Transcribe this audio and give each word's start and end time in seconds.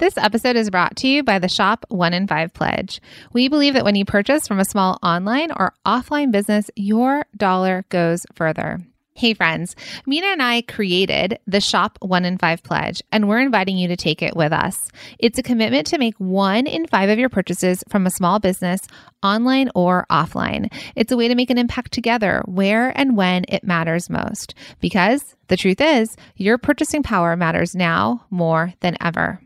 This 0.00 0.16
episode 0.16 0.56
is 0.56 0.70
brought 0.70 0.96
to 0.96 1.08
you 1.08 1.22
by 1.22 1.38
the 1.38 1.46
Shop 1.50 1.84
One 1.90 2.14
in 2.14 2.26
Five 2.26 2.54
Pledge. 2.54 3.02
We 3.34 3.48
believe 3.48 3.74
that 3.74 3.84
when 3.84 3.96
you 3.96 4.06
purchase 4.06 4.48
from 4.48 4.58
a 4.58 4.64
small 4.64 4.98
online 5.02 5.52
or 5.52 5.74
offline 5.84 6.32
business, 6.32 6.70
your 6.74 7.26
dollar 7.36 7.84
goes 7.90 8.24
further. 8.34 8.80
Hey, 9.12 9.34
friends, 9.34 9.76
Mina 10.06 10.28
and 10.28 10.42
I 10.42 10.62
created 10.62 11.38
the 11.46 11.60
Shop 11.60 11.98
One 12.00 12.24
in 12.24 12.38
Five 12.38 12.62
Pledge, 12.62 13.02
and 13.12 13.28
we're 13.28 13.40
inviting 13.42 13.76
you 13.76 13.88
to 13.88 13.96
take 13.96 14.22
it 14.22 14.34
with 14.34 14.54
us. 14.54 14.74
It's 15.18 15.38
a 15.38 15.42
commitment 15.42 15.88
to 15.88 15.98
make 15.98 16.16
one 16.16 16.66
in 16.66 16.86
five 16.86 17.10
of 17.10 17.18
your 17.18 17.28
purchases 17.28 17.84
from 17.90 18.06
a 18.06 18.10
small 18.10 18.38
business, 18.38 18.80
online 19.22 19.68
or 19.74 20.06
offline. 20.10 20.72
It's 20.96 21.12
a 21.12 21.16
way 21.18 21.28
to 21.28 21.34
make 21.34 21.50
an 21.50 21.58
impact 21.58 21.92
together 21.92 22.42
where 22.46 22.88
and 22.98 23.18
when 23.18 23.44
it 23.48 23.64
matters 23.64 24.08
most. 24.08 24.54
Because 24.80 25.36
the 25.48 25.58
truth 25.58 25.82
is, 25.82 26.16
your 26.36 26.56
purchasing 26.56 27.02
power 27.02 27.36
matters 27.36 27.74
now 27.74 28.24
more 28.30 28.72
than 28.80 28.96
ever. 28.98 29.42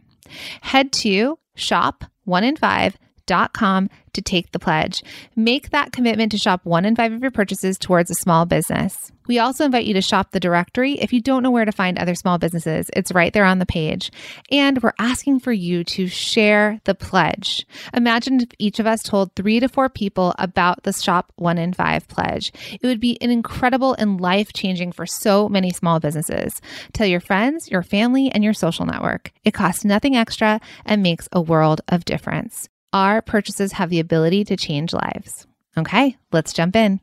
Head 0.62 0.92
to 0.92 1.38
shop 1.54 2.04
one 2.24 2.44
in 2.44 2.56
five 2.56 2.96
com 3.52 3.88
to 4.12 4.22
take 4.22 4.52
the 4.52 4.58
pledge. 4.58 5.02
Make 5.36 5.70
that 5.70 5.92
commitment 5.92 6.32
to 6.32 6.38
shop 6.38 6.60
one 6.64 6.84
in 6.84 6.96
five 6.96 7.12
of 7.12 7.20
your 7.20 7.30
purchases 7.30 7.78
towards 7.78 8.10
a 8.10 8.14
small 8.14 8.46
business. 8.46 9.10
We 9.26 9.38
also 9.38 9.64
invite 9.64 9.86
you 9.86 9.94
to 9.94 10.02
shop 10.02 10.30
the 10.30 10.40
directory 10.40 11.00
if 11.00 11.12
you 11.12 11.20
don't 11.20 11.42
know 11.42 11.50
where 11.50 11.64
to 11.64 11.72
find 11.72 11.98
other 11.98 12.14
small 12.14 12.36
businesses. 12.38 12.90
It's 12.94 13.12
right 13.12 13.32
there 13.32 13.46
on 13.46 13.58
the 13.58 13.66
page. 13.66 14.12
And 14.50 14.82
we're 14.82 14.92
asking 14.98 15.40
for 15.40 15.52
you 15.52 15.82
to 15.84 16.06
share 16.08 16.80
the 16.84 16.94
pledge. 16.94 17.66
Imagine 17.94 18.40
if 18.40 18.48
each 18.58 18.78
of 18.78 18.86
us 18.86 19.02
told 19.02 19.34
three 19.34 19.60
to 19.60 19.68
four 19.68 19.88
people 19.88 20.34
about 20.38 20.82
the 20.82 20.92
Shop 20.92 21.32
One 21.36 21.56
in 21.56 21.72
Five 21.72 22.06
pledge. 22.06 22.52
It 22.72 22.86
would 22.86 23.00
be 23.00 23.16
an 23.22 23.30
incredible 23.30 23.94
and 23.94 24.20
life 24.20 24.52
changing 24.52 24.92
for 24.92 25.06
so 25.06 25.48
many 25.48 25.70
small 25.70 26.00
businesses. 26.00 26.60
Tell 26.92 27.06
your 27.06 27.20
friends, 27.20 27.70
your 27.70 27.82
family, 27.82 28.30
and 28.30 28.44
your 28.44 28.54
social 28.54 28.84
network. 28.84 29.32
It 29.42 29.54
costs 29.54 29.84
nothing 29.84 30.16
extra 30.16 30.60
and 30.84 31.02
makes 31.02 31.28
a 31.32 31.40
world 31.40 31.80
of 31.88 32.04
difference. 32.04 32.68
Our 32.94 33.22
purchases 33.22 33.72
have 33.72 33.90
the 33.90 33.98
ability 33.98 34.44
to 34.44 34.56
change 34.56 34.92
lives. 34.92 35.48
Okay, 35.76 36.16
let's 36.30 36.52
jump 36.52 36.76
in. 36.76 37.00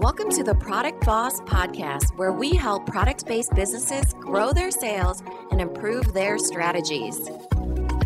Welcome 0.00 0.30
to 0.30 0.44
the 0.44 0.54
Product 0.54 1.04
Boss 1.04 1.40
Podcast, 1.40 2.16
where 2.16 2.30
we 2.30 2.54
help 2.54 2.86
product 2.86 3.26
based 3.26 3.52
businesses 3.56 4.14
grow 4.20 4.52
their 4.52 4.70
sales 4.70 5.20
and 5.50 5.60
improve 5.60 6.14
their 6.14 6.38
strategies. 6.38 7.28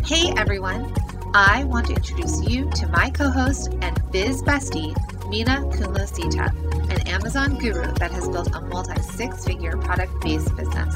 Hey 0.03 0.33
everyone, 0.35 0.91
I 1.35 1.63
want 1.65 1.85
to 1.87 1.93
introduce 1.93 2.41
you 2.49 2.71
to 2.71 2.87
my 2.87 3.11
co 3.11 3.29
host 3.29 3.71
and 3.83 4.01
biz 4.11 4.41
bestie, 4.41 4.95
Mina 5.29 5.57
Khounlo-Sithep, 5.69 6.89
an 6.89 7.07
Amazon 7.07 7.59
guru 7.59 7.85
that 7.99 8.09
has 8.09 8.27
built 8.29 8.49
a 8.55 8.61
multi 8.61 8.99
six 9.03 9.45
figure 9.45 9.77
product 9.77 10.19
based 10.23 10.55
business. 10.55 10.95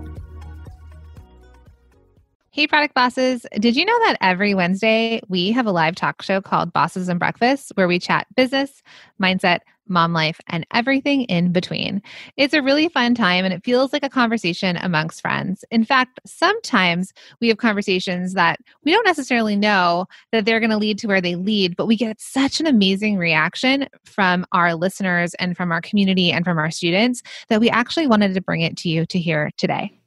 Hey, 2.53 2.67
product 2.67 2.93
bosses. 2.93 3.45
Did 3.53 3.77
you 3.77 3.85
know 3.85 3.97
that 3.99 4.17
every 4.19 4.53
Wednesday 4.53 5.21
we 5.29 5.53
have 5.53 5.65
a 5.65 5.71
live 5.71 5.95
talk 5.95 6.21
show 6.21 6.41
called 6.41 6.73
Bosses 6.73 7.07
and 7.07 7.17
Breakfast 7.17 7.71
where 7.75 7.87
we 7.87 7.97
chat 7.97 8.27
business, 8.35 8.83
mindset, 9.23 9.59
mom 9.87 10.11
life, 10.11 10.37
and 10.47 10.67
everything 10.73 11.21
in 11.23 11.53
between? 11.53 12.01
It's 12.35 12.53
a 12.53 12.61
really 12.61 12.89
fun 12.89 13.15
time 13.15 13.45
and 13.45 13.53
it 13.53 13.63
feels 13.63 13.93
like 13.93 14.03
a 14.03 14.09
conversation 14.09 14.75
amongst 14.81 15.21
friends. 15.21 15.63
In 15.71 15.85
fact, 15.85 16.19
sometimes 16.25 17.13
we 17.39 17.47
have 17.47 17.57
conversations 17.57 18.33
that 18.33 18.59
we 18.83 18.91
don't 18.91 19.05
necessarily 19.05 19.55
know 19.55 20.07
that 20.33 20.43
they're 20.43 20.59
going 20.59 20.71
to 20.71 20.77
lead 20.77 20.99
to 20.99 21.07
where 21.07 21.21
they 21.21 21.35
lead, 21.35 21.77
but 21.77 21.85
we 21.85 21.95
get 21.95 22.19
such 22.19 22.59
an 22.59 22.67
amazing 22.67 23.17
reaction 23.17 23.87
from 24.03 24.45
our 24.51 24.75
listeners 24.75 25.33
and 25.35 25.55
from 25.55 25.71
our 25.71 25.79
community 25.79 26.33
and 26.33 26.43
from 26.43 26.57
our 26.57 26.69
students 26.69 27.23
that 27.47 27.61
we 27.61 27.69
actually 27.69 28.07
wanted 28.07 28.33
to 28.33 28.41
bring 28.41 28.59
it 28.59 28.75
to 28.75 28.89
you 28.89 29.05
to 29.05 29.17
hear 29.17 29.51
today. 29.55 30.00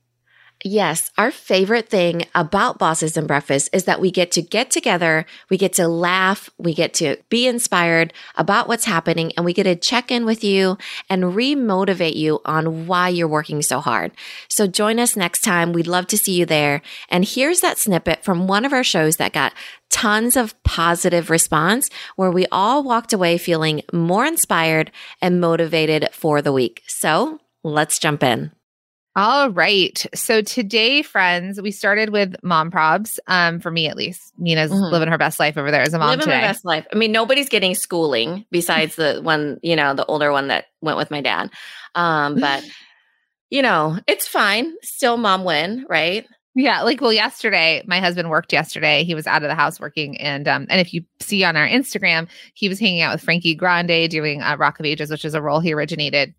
Yes, 0.67 1.11
our 1.19 1.31
favorite 1.31 1.91
thing 1.91 2.25
about 2.35 2.79
Bosses 2.79 3.19
and 3.19 3.29
Breakfast 3.29 3.69
is 3.75 3.85
that 3.85 4.01
we 4.01 4.11
get 4.11 4.33
to 4.33 4.41
get 4.41 4.71
together, 4.71 5.27
we 5.51 5.59
get 5.59 5.75
to 5.75 5.87
laugh, 5.87 6.49
we 6.57 6.73
get 6.73 6.95
to 6.95 7.19
be 7.29 7.47
inspired 7.47 8.15
about 8.35 8.67
what's 8.67 8.87
happening, 8.87 9.31
and 9.37 9.45
we 9.45 9.53
get 9.53 9.65
to 9.65 9.77
check 9.77 10.11
in 10.11 10.25
with 10.25 10.43
you 10.43 10.79
and 11.11 11.37
re-motivate 11.37 12.17
you 12.17 12.41
on 12.47 12.87
why 12.87 13.11
you're 13.11 13.29
working 13.29 13.61
so 13.61 13.79
hard. 13.79 14.13
So 14.49 14.67
join 14.67 14.99
us 14.99 15.17
next 15.17 15.43
time. 15.43 15.75
We'd 15.75 15.87
love 15.87 16.07
to 16.07 16.17
see 16.17 16.33
you 16.33 16.47
there. 16.47 16.81
And 17.11 17.27
here's 17.27 17.61
that 17.61 17.77
snippet 17.77 18.25
from 18.25 18.47
one 18.47 18.65
of 18.65 18.73
our 18.73 18.85
shows 18.85 19.17
that 19.19 19.35
got 19.35 19.53
tons 19.91 20.35
of 20.35 20.61
positive 20.63 21.29
response 21.29 21.91
where 22.17 22.31
we 22.31 22.47
all 22.51 22.83
walked 22.83 23.13
away 23.13 23.37
feeling 23.37 23.83
more 23.93 24.25
inspired 24.25 24.91
and 25.21 25.43
motivated 25.43 26.09
for 26.13 26.41
the 26.41 26.55
week. 26.55 26.83
So 26.87 27.39
let's 27.63 27.99
jump 27.99 28.23
in. 28.23 28.51
All 29.17 29.51
right. 29.51 30.05
So 30.13 30.43
today, 30.43 31.03
friends, 31.03 31.63
we 31.63 31.71
started 31.71 32.11
with 32.11 32.35
mom 32.43 32.73
probs. 32.73 33.21
Um, 33.29 33.61
for 33.61 33.71
me 33.71 33.87
at 33.87 33.97
least. 33.97 34.33
Mina's 34.39 34.73
mm-hmm. 34.73 34.93
living 34.93 35.09
her 35.09 35.19
best 35.19 35.39
life 35.39 35.57
over 35.57 35.71
there 35.71 35.83
as 35.83 35.95
a 35.95 35.99
mom. 35.99 36.11
Living 36.11 36.25
today. 36.25 36.41
her 36.41 36.49
best 36.49 36.65
life. 36.65 36.85
I 36.93 36.97
mean, 36.97 37.13
nobody's 37.13 37.49
getting 37.49 37.77
schooling 37.77 38.45
besides 38.51 38.97
the 38.97 39.21
one, 39.23 39.61
you 39.63 39.77
know, 39.77 39.95
the 39.95 40.05
older 40.07 40.33
one 40.33 40.49
that 40.49 40.67
went 40.81 40.99
with 40.99 41.13
my 41.13 41.21
dad. 41.21 41.51
Um, 41.95 42.35
but 42.41 42.65
you 43.51 43.63
know, 43.63 43.99
it's 44.09 44.27
fine. 44.27 44.75
Still 44.83 45.17
mom 45.17 45.45
win, 45.45 45.87
right? 45.89 46.27
Yeah, 46.57 46.83
like 46.83 47.01
well, 47.01 47.13
yesterday 47.13 47.83
my 47.87 48.01
husband 48.01 48.31
worked 48.31 48.53
yesterday. 48.53 49.05
He 49.05 49.15
was 49.15 49.27
out 49.27 49.43
of 49.43 49.49
the 49.49 49.57
house 49.57 49.79
working, 49.81 50.21
and 50.21 50.47
um, 50.47 50.67
and 50.71 50.81
if 50.81 50.95
you 50.95 51.05
see 51.21 51.43
on 51.43 51.57
our 51.57 51.67
Instagram, 51.67 52.29
he 52.55 52.69
was 52.69 52.79
hanging 52.79 53.01
out 53.01 53.13
with 53.13 53.23
Frankie 53.23 53.57
Grande 53.57 54.09
doing 54.09 54.41
uh, 54.41 54.57
Rock 54.57 54.79
of 54.79 54.87
Ages, 54.87 55.11
which 55.11 55.25
is 55.25 55.35
a 55.35 55.43
role 55.43 55.59
he 55.59 55.73
originated 55.73 56.35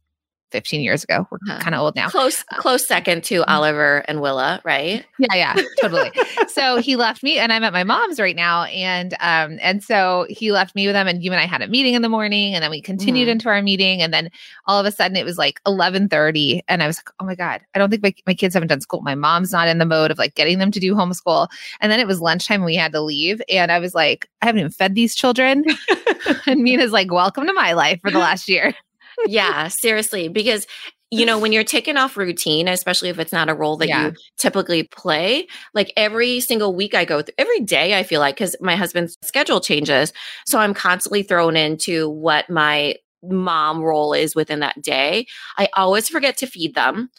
15 0.51 0.81
years 0.81 1.03
ago. 1.03 1.27
We're 1.29 1.37
huh. 1.47 1.59
kind 1.59 1.75
of 1.75 1.81
old 1.81 1.95
now. 1.95 2.09
Close, 2.09 2.43
uh, 2.51 2.57
close 2.57 2.87
second 2.87 3.23
to 3.25 3.41
mm-hmm. 3.41 3.49
Oliver 3.49 4.05
and 4.07 4.21
Willa, 4.21 4.61
right? 4.63 5.05
Yeah, 5.19 5.35
yeah, 5.35 5.55
totally. 5.81 6.11
so 6.47 6.77
he 6.77 6.95
left 6.95 7.23
me, 7.23 7.37
and 7.37 7.51
I'm 7.51 7.63
at 7.63 7.73
my 7.73 7.83
mom's 7.83 8.19
right 8.19 8.35
now, 8.35 8.63
and 8.65 9.13
um, 9.19 9.57
and 9.61 9.83
so 9.83 10.25
he 10.29 10.51
left 10.51 10.75
me 10.75 10.87
with 10.87 10.93
them, 10.93 11.07
and 11.07 11.23
you 11.23 11.31
and 11.31 11.41
I 11.41 11.45
had 11.45 11.61
a 11.61 11.67
meeting 11.67 11.93
in 11.93 12.01
the 12.01 12.09
morning, 12.09 12.53
and 12.53 12.63
then 12.63 12.71
we 12.71 12.81
continued 12.81 13.27
mm. 13.27 13.31
into 13.31 13.49
our 13.49 13.61
meeting, 13.61 14.01
and 14.01 14.13
then 14.13 14.29
all 14.65 14.79
of 14.79 14.85
a 14.85 14.91
sudden 14.91 15.17
it 15.17 15.25
was 15.25 15.37
like 15.37 15.61
11:30, 15.65 16.61
and 16.67 16.83
I 16.83 16.87
was 16.87 16.97
like, 16.97 17.09
oh 17.19 17.25
my 17.25 17.35
god, 17.35 17.61
I 17.73 17.79
don't 17.79 17.89
think 17.89 18.03
my, 18.03 18.13
my 18.27 18.33
kids 18.33 18.53
haven't 18.53 18.69
done 18.69 18.81
school. 18.81 19.01
My 19.01 19.15
mom's 19.15 19.51
not 19.51 19.67
in 19.67 19.79
the 19.79 19.85
mode 19.85 20.11
of 20.11 20.17
like 20.17 20.35
getting 20.35 20.59
them 20.59 20.71
to 20.71 20.79
do 20.79 20.95
homeschool, 20.95 21.49
and 21.81 21.91
then 21.91 21.99
it 21.99 22.07
was 22.07 22.21
lunchtime, 22.21 22.61
and 22.61 22.65
we 22.65 22.75
had 22.75 22.91
to 22.93 23.01
leave, 23.01 23.41
and 23.49 23.71
I 23.71 23.79
was 23.79 23.95
like, 23.95 24.29
I 24.41 24.45
haven't 24.45 24.59
even 24.59 24.71
fed 24.71 24.95
these 24.95 25.15
children, 25.15 25.65
and 26.45 26.61
Mina's 26.61 26.91
like, 26.91 27.11
welcome 27.11 27.45
to 27.45 27.53
my 27.53 27.73
life 27.73 27.99
for 28.01 28.11
the 28.11 28.19
last 28.19 28.47
year 28.47 28.73
yeah, 29.27 29.67
seriously, 29.69 30.27
because 30.27 30.65
you 31.11 31.25
know, 31.25 31.39
when 31.39 31.51
you're 31.51 31.63
taking 31.75 31.97
off 31.97 32.17
routine, 32.17 32.67
especially 32.67 33.09
if 33.09 33.19
it's 33.19 33.31
not 33.31 33.49
a 33.49 33.53
role 33.53 33.77
that 33.77 33.87
yeah. 33.87 34.07
you 34.07 34.13
typically 34.37 34.83
play, 34.83 35.47
like 35.73 35.93
every 35.95 36.39
single 36.39 36.75
week 36.75 36.93
I 36.95 37.05
go 37.05 37.21
through, 37.21 37.35
every 37.37 37.61
day 37.61 37.97
I 37.97 38.03
feel 38.03 38.19
like, 38.19 38.35
because 38.35 38.55
my 38.59 38.75
husband's 38.75 39.17
schedule 39.23 39.61
changes. 39.61 40.11
So 40.45 40.59
I'm 40.59 40.73
constantly 40.73 41.23
thrown 41.23 41.55
into 41.55 42.09
what 42.09 42.49
my 42.49 42.95
mom 43.23 43.81
role 43.81 44.13
is 44.13 44.35
within 44.35 44.59
that 44.59 44.81
day. 44.81 45.27
I 45.57 45.69
always 45.75 46.09
forget 46.09 46.37
to 46.37 46.47
feed 46.47 46.75
them 46.75 47.09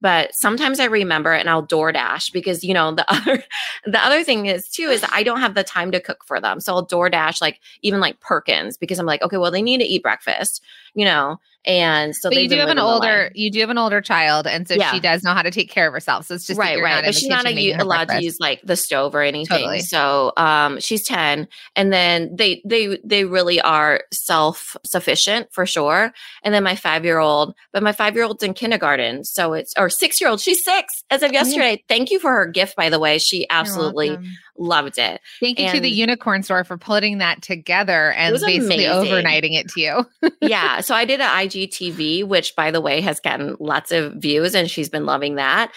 but 0.00 0.34
sometimes 0.34 0.80
I 0.80 0.84
remember 0.84 1.32
and 1.32 1.48
I'll 1.48 1.66
DoorDash 1.66 2.32
because 2.32 2.62
you 2.62 2.74
know 2.74 2.92
the 2.92 3.10
other 3.12 3.42
the 3.84 4.04
other 4.04 4.24
thing 4.24 4.46
is 4.46 4.68
too 4.68 4.88
is 4.88 5.04
I 5.10 5.22
don't 5.22 5.40
have 5.40 5.54
the 5.54 5.64
time 5.64 5.90
to 5.92 6.00
cook 6.00 6.24
for 6.26 6.40
them. 6.40 6.60
So 6.60 6.74
I'll 6.74 6.86
DoorDash 6.86 7.40
like 7.40 7.60
even 7.82 8.00
like 8.00 8.20
Perkins 8.20 8.76
because 8.76 8.98
I'm 8.98 9.06
like, 9.06 9.22
okay, 9.22 9.36
well 9.36 9.50
they 9.50 9.62
need 9.62 9.78
to 9.78 9.84
eat 9.84 10.02
breakfast, 10.02 10.62
you 10.94 11.04
know. 11.04 11.38
And 11.66 12.14
so 12.14 12.28
but 12.28 12.42
you 12.42 12.48
do 12.48 12.56
have 12.56 12.68
an 12.68 12.78
older 12.78 13.30
you 13.34 13.50
do 13.50 13.60
have 13.60 13.70
an 13.70 13.78
older 13.78 14.00
child, 14.00 14.46
and 14.46 14.68
so 14.68 14.74
yeah. 14.74 14.92
she 14.92 15.00
does 15.00 15.22
know 15.22 15.32
how 15.32 15.42
to 15.42 15.50
take 15.50 15.70
care 15.70 15.86
of 15.86 15.94
herself. 15.94 16.26
So 16.26 16.34
it's 16.34 16.46
just 16.46 16.58
right, 16.58 16.82
right. 16.82 17.04
But 17.04 17.14
she's 17.14 17.28
not 17.28 17.46
a, 17.46 17.72
allowed 17.72 18.06
breakfast. 18.08 18.18
to 18.18 18.24
use 18.24 18.36
like 18.38 18.60
the 18.62 18.76
stove 18.76 19.14
or 19.14 19.22
anything. 19.22 19.58
Totally. 19.58 19.80
So 19.80 20.32
um, 20.36 20.78
she's 20.80 21.04
ten, 21.04 21.48
and 21.74 21.92
then 21.92 22.36
they 22.36 22.60
they 22.66 22.98
they 23.02 23.24
really 23.24 23.60
are 23.60 24.02
self 24.12 24.76
sufficient 24.84 25.48
for 25.52 25.64
sure. 25.64 26.12
And 26.42 26.54
then 26.54 26.62
my 26.62 26.76
five 26.76 27.04
year 27.04 27.18
old, 27.18 27.54
but 27.72 27.82
my 27.82 27.92
five 27.92 28.14
year 28.14 28.24
old's 28.24 28.42
in 28.42 28.52
kindergarten, 28.52 29.24
so 29.24 29.54
it's 29.54 29.72
or 29.78 29.88
six 29.88 30.20
year 30.20 30.28
old. 30.28 30.40
She's 30.40 30.62
six 30.62 30.92
as 31.10 31.22
of 31.22 31.32
yesterday. 31.32 31.82
Thank 31.88 32.10
you 32.10 32.18
for 32.18 32.30
her 32.30 32.46
gift, 32.46 32.76
by 32.76 32.90
the 32.90 32.98
way. 32.98 33.18
She 33.18 33.46
absolutely 33.48 34.18
loved 34.58 34.98
it. 34.98 35.20
Thank 35.40 35.58
you 35.58 35.66
and 35.66 35.74
to 35.74 35.80
the 35.80 35.90
unicorn 35.90 36.42
store 36.42 36.64
for 36.64 36.78
putting 36.78 37.18
that 37.18 37.42
together 37.42 38.12
and 38.12 38.34
basically 38.34 38.84
amazing. 38.84 38.90
overnighting 38.90 39.54
it 39.54 39.68
to 39.70 39.80
you. 39.80 40.30
yeah. 40.40 40.80
So 40.80 40.94
I 40.94 41.04
did 41.04 41.20
an 41.20 41.28
IGTV, 41.28 42.24
which 42.24 42.54
by 42.56 42.70
the 42.70 42.80
way 42.80 43.00
has 43.00 43.20
gotten 43.20 43.56
lots 43.58 43.92
of 43.92 44.14
views 44.14 44.54
and 44.54 44.70
she's 44.70 44.88
been 44.88 45.06
loving 45.06 45.36
that. 45.36 45.72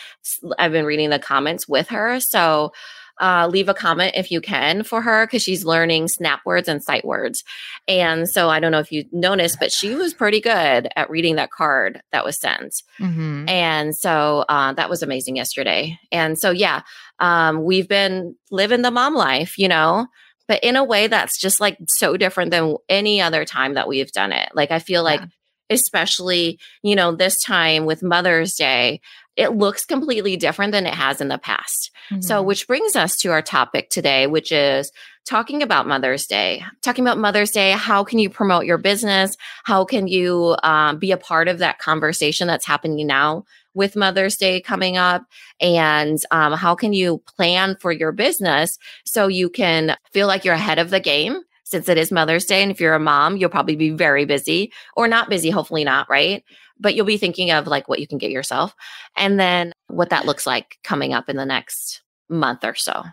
I've 0.60 0.72
been 0.72 0.86
reading 0.86 1.10
the 1.10 1.20
comments 1.20 1.68
with 1.68 1.90
her. 1.90 2.20
So 2.20 2.74
uh, 3.20 3.48
leave 3.52 3.70
a 3.70 3.74
comment 3.74 4.14
if 4.16 4.32
you 4.32 4.42
can 4.42 4.84
for 4.84 5.02
her 5.02 5.26
because 5.26 5.42
she's 5.42 5.66
learning 5.66 6.08
snap 6.08 6.42
words 6.46 6.68
and 6.68 6.84
sight 6.84 7.06
words. 7.06 7.44
And 7.88 8.30
so 8.30 8.50
I 8.50 8.60
don't 8.60 8.72
know 8.72 8.80
if 8.80 8.92
you 8.92 9.06
noticed, 9.12 9.60
but 9.60 9.72
she 9.72 9.96
was 9.96 10.14
pretty 10.14 10.42
good 10.42 10.88
at 10.96 11.10
reading 11.10 11.36
that 11.36 11.52
card 11.52 12.02
that 12.12 12.26
was 12.26 12.40
sent. 12.40 12.76
Mm-hmm. 13.00 13.50
And 13.50 13.96
so 13.96 14.46
uh, 14.48 14.74
that 14.74 14.90
was 14.90 15.04
amazing 15.04 15.36
yesterday. 15.36 16.00
And 16.12 16.38
so, 16.38 16.52
yeah, 16.52 16.82
um, 17.20 17.64
we've 17.64 17.88
been 17.88 18.36
living 18.52 18.82
the 18.82 18.92
mom 18.92 19.16
life, 19.16 19.58
you 19.58 19.68
know, 19.68 20.08
but 20.48 20.64
in 20.64 20.76
a 20.76 20.84
way 20.84 21.08
that's 21.08 21.40
just 21.40 21.60
like 21.60 21.78
so 21.88 22.18
different 22.18 22.52
than 22.52 22.76
any 22.88 23.22
other 23.22 23.46
time 23.46 23.74
that 23.74 23.88
we've 23.88 24.12
done 24.12 24.32
it. 24.32 24.50
Like, 24.54 24.72
I 24.72 24.80
feel 24.80 25.04
like, 25.04 25.22
especially, 25.70 26.60
you 26.82 26.96
know, 26.96 27.14
this 27.14 27.44
time 27.44 27.86
with 27.86 28.02
Mother's 28.02 28.56
Day, 28.56 29.02
it 29.38 29.54
looks 29.56 29.86
completely 29.86 30.36
different 30.36 30.72
than 30.72 30.88
it 30.88 30.96
has 30.96 31.22
in 31.22 31.28
the 31.28 31.38
past. 31.38 31.92
Mm-hmm. 32.12 32.22
So, 32.22 32.42
which 32.42 32.68
brings 32.68 32.96
us 32.96 33.16
to 33.18 33.30
our 33.30 33.42
topic 33.42 33.90
today, 33.90 34.26
which 34.26 34.52
is 34.52 34.92
talking 35.26 35.62
about 35.62 35.88
Mother's 35.88 36.26
Day. 36.26 36.64
Talking 36.82 37.06
about 37.06 37.20
Mother's 37.20 37.52
Day, 37.52 37.72
how 37.72 38.04
can 38.04 38.18
you 38.18 38.30
promote 38.30 38.66
your 38.66 38.78
business? 38.78 39.38
How 39.64 39.86
can 39.86 40.08
you 40.08 40.56
um, 40.64 40.98
be 40.98 41.12
a 41.12 41.18
part 41.18 41.48
of 41.48 41.60
that 41.60 41.80
conversation 41.80 42.48
that's 42.48 42.66
happening 42.66 43.06
now 43.06 43.46
with 43.74 43.96
Mother's 43.96 44.38
Day 44.38 44.60
coming 44.60 44.98
up? 44.98 45.24
And 45.62 46.18
um, 46.32 46.54
how 46.54 46.76
can 46.76 46.94
you 46.94 47.22
plan 47.38 47.78
for 47.80 47.92
your 47.92 48.12
business 48.12 48.80
so 49.06 49.28
you 49.28 49.50
can 49.50 49.96
feel 50.12 50.28
like 50.28 50.46
you're 50.46 50.56
ahead 50.56 50.80
of 50.80 50.90
the 50.90 51.00
game? 51.00 51.42
Since 51.68 51.90
it 51.90 51.98
is 51.98 52.12
Mother's 52.12 52.46
Day, 52.46 52.62
and 52.62 52.72
if 52.72 52.80
you're 52.80 52.96
a 52.96 53.00
mom, 53.00 53.38
you'll 53.38 53.50
probably 53.50 53.76
be 53.76 53.90
very 53.90 54.26
busy 54.26 54.72
or 54.96 55.08
not 55.08 55.30
busy, 55.30 55.50
hopefully 55.50 55.84
not, 55.84 56.10
right? 56.10 56.44
but 56.80 56.96
you'll 56.96 57.06
be 57.06 57.18
thinking 57.18 57.52
of 57.52 57.68
like 57.68 57.88
what 57.88 58.00
you 58.00 58.08
can 58.08 58.18
get 58.18 58.32
yourself 58.32 58.76
and 59.16 59.40
then 59.40 59.74
what 59.88 60.10
that 60.10 60.26
looks 60.26 60.46
like 60.46 60.78
coming 60.84 61.14
up 61.14 61.30
in 61.30 61.36
the 61.36 61.46
next 61.46 62.02
month 62.30 62.64
or 62.64 62.76
so. 62.76 63.04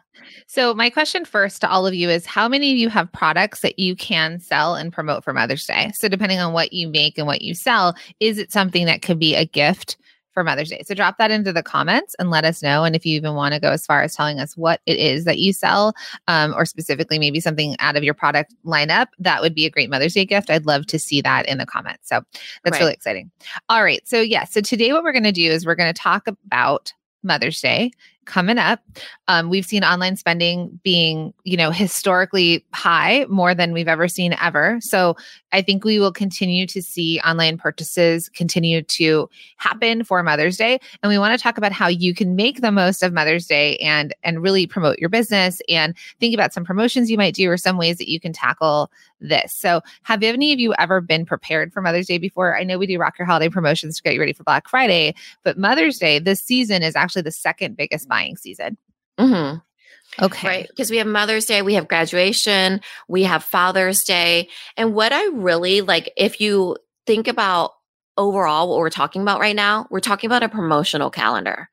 So, 0.46 0.74
my 0.74 0.90
question 0.90 1.24
first 1.24 1.60
to 1.60 1.70
all 1.70 1.86
of 1.86 1.94
you 1.94 2.08
is 2.08 2.26
how 2.26 2.48
many 2.48 2.72
of 2.72 2.78
you 2.78 2.88
have 2.88 3.12
products 3.12 3.60
that 3.60 3.78
you 3.78 3.94
can 3.94 4.40
sell 4.40 4.74
and 4.74 4.92
promote 4.92 5.22
for 5.22 5.32
Mother's 5.32 5.66
Day? 5.66 5.92
So, 5.94 6.08
depending 6.08 6.38
on 6.38 6.52
what 6.52 6.72
you 6.72 6.88
make 6.88 7.18
and 7.18 7.26
what 7.26 7.42
you 7.42 7.54
sell, 7.54 7.94
is 8.20 8.38
it 8.38 8.52
something 8.52 8.86
that 8.86 9.02
could 9.02 9.18
be 9.18 9.34
a 9.34 9.44
gift 9.44 9.96
for 10.34 10.44
Mother's 10.44 10.68
Day. 10.68 10.82
So 10.84 10.94
drop 10.94 11.16
that 11.18 11.30
into 11.30 11.52
the 11.52 11.62
comments 11.62 12.14
and 12.18 12.28
let 12.28 12.44
us 12.44 12.62
know. 12.62 12.84
And 12.84 12.94
if 12.94 13.06
you 13.06 13.16
even 13.16 13.34
want 13.34 13.54
to 13.54 13.60
go 13.60 13.70
as 13.70 13.86
far 13.86 14.02
as 14.02 14.14
telling 14.14 14.40
us 14.40 14.56
what 14.56 14.80
it 14.84 14.98
is 14.98 15.24
that 15.24 15.38
you 15.38 15.52
sell, 15.52 15.94
um, 16.28 16.52
or 16.54 16.66
specifically 16.66 17.18
maybe 17.18 17.40
something 17.40 17.76
out 17.78 17.96
of 17.96 18.04
your 18.04 18.14
product 18.14 18.54
lineup, 18.66 19.06
that 19.18 19.40
would 19.40 19.54
be 19.54 19.64
a 19.64 19.70
great 19.70 19.88
Mother's 19.88 20.14
Day 20.14 20.24
gift. 20.24 20.50
I'd 20.50 20.66
love 20.66 20.86
to 20.88 20.98
see 20.98 21.22
that 21.22 21.46
in 21.48 21.58
the 21.58 21.66
comments. 21.66 22.08
So 22.08 22.20
that's 22.64 22.74
right. 22.74 22.80
really 22.80 22.92
exciting. 22.92 23.30
All 23.68 23.82
right. 23.82 24.06
So, 24.06 24.20
yeah. 24.20 24.44
So 24.44 24.60
today, 24.60 24.92
what 24.92 25.04
we're 25.04 25.12
going 25.12 25.22
to 25.24 25.32
do 25.32 25.50
is 25.50 25.64
we're 25.64 25.74
going 25.74 25.92
to 25.92 25.98
talk 25.98 26.26
about 26.26 26.92
Mother's 27.22 27.60
Day 27.60 27.90
coming 28.26 28.58
up. 28.58 28.80
Um, 29.28 29.50
we've 29.50 29.64
seen 29.64 29.84
online 29.84 30.16
spending 30.16 30.78
being, 30.82 31.32
you 31.44 31.56
know, 31.56 31.70
historically 31.70 32.64
high, 32.72 33.26
more 33.28 33.54
than 33.54 33.72
we've 33.72 33.88
ever 33.88 34.08
seen 34.08 34.34
ever. 34.40 34.78
So 34.80 35.16
I 35.52 35.62
think 35.62 35.84
we 35.84 35.98
will 35.98 36.12
continue 36.12 36.66
to 36.66 36.82
see 36.82 37.20
online 37.20 37.56
purchases 37.58 38.28
continue 38.28 38.82
to 38.82 39.28
happen 39.56 40.04
for 40.04 40.22
Mother's 40.22 40.56
Day. 40.56 40.80
And 41.02 41.10
we 41.10 41.18
want 41.18 41.38
to 41.38 41.42
talk 41.42 41.58
about 41.58 41.72
how 41.72 41.88
you 41.88 42.14
can 42.14 42.36
make 42.36 42.60
the 42.60 42.72
most 42.72 43.02
of 43.02 43.12
Mother's 43.12 43.46
Day 43.46 43.76
and 43.78 44.14
and 44.22 44.42
really 44.42 44.66
promote 44.66 44.98
your 44.98 45.08
business 45.08 45.60
and 45.68 45.96
think 46.18 46.34
about 46.34 46.52
some 46.52 46.64
promotions 46.64 47.10
you 47.10 47.16
might 47.16 47.34
do 47.34 47.48
or 47.50 47.56
some 47.56 47.78
ways 47.78 47.98
that 47.98 48.10
you 48.10 48.20
can 48.20 48.32
tackle 48.32 48.90
this. 49.20 49.54
So 49.54 49.80
have 50.02 50.22
any 50.22 50.52
of 50.52 50.60
you 50.60 50.74
ever 50.78 51.00
been 51.00 51.24
prepared 51.24 51.72
for 51.72 51.80
Mother's 51.80 52.06
Day 52.06 52.18
before? 52.18 52.56
I 52.56 52.64
know 52.64 52.78
we 52.78 52.86
do 52.86 52.98
rock 52.98 53.18
your 53.18 53.26
holiday 53.26 53.48
promotions 53.48 53.96
to 53.96 54.02
get 54.02 54.14
you 54.14 54.20
ready 54.20 54.32
for 54.32 54.44
Black 54.44 54.68
Friday, 54.68 55.14
but 55.42 55.58
Mother's 55.58 55.98
Day 55.98 56.18
this 56.18 56.40
season 56.40 56.82
is 56.82 56.96
actually 56.96 57.22
the 57.22 57.30
second 57.30 57.76
biggest 57.76 58.08
buying 58.14 58.36
season. 58.36 58.78
Mm-hmm. 59.18 60.24
Okay. 60.24 60.46
Right. 60.46 60.68
Because 60.68 60.90
we 60.90 60.98
have 60.98 61.06
Mother's 61.06 61.46
Day, 61.46 61.62
we 61.62 61.74
have 61.74 61.88
graduation, 61.88 62.80
we 63.08 63.24
have 63.24 63.42
Father's 63.42 64.04
Day. 64.04 64.48
And 64.76 64.94
what 64.94 65.12
I 65.12 65.24
really 65.32 65.80
like, 65.80 66.12
if 66.16 66.40
you 66.40 66.76
think 67.06 67.26
about 67.26 67.72
overall 68.16 68.68
what 68.68 68.78
we're 68.78 68.90
talking 68.90 69.22
about 69.22 69.40
right 69.40 69.56
now, 69.56 69.88
we're 69.90 69.98
talking 69.98 70.28
about 70.28 70.44
a 70.44 70.48
promotional 70.48 71.10
calendar. 71.10 71.68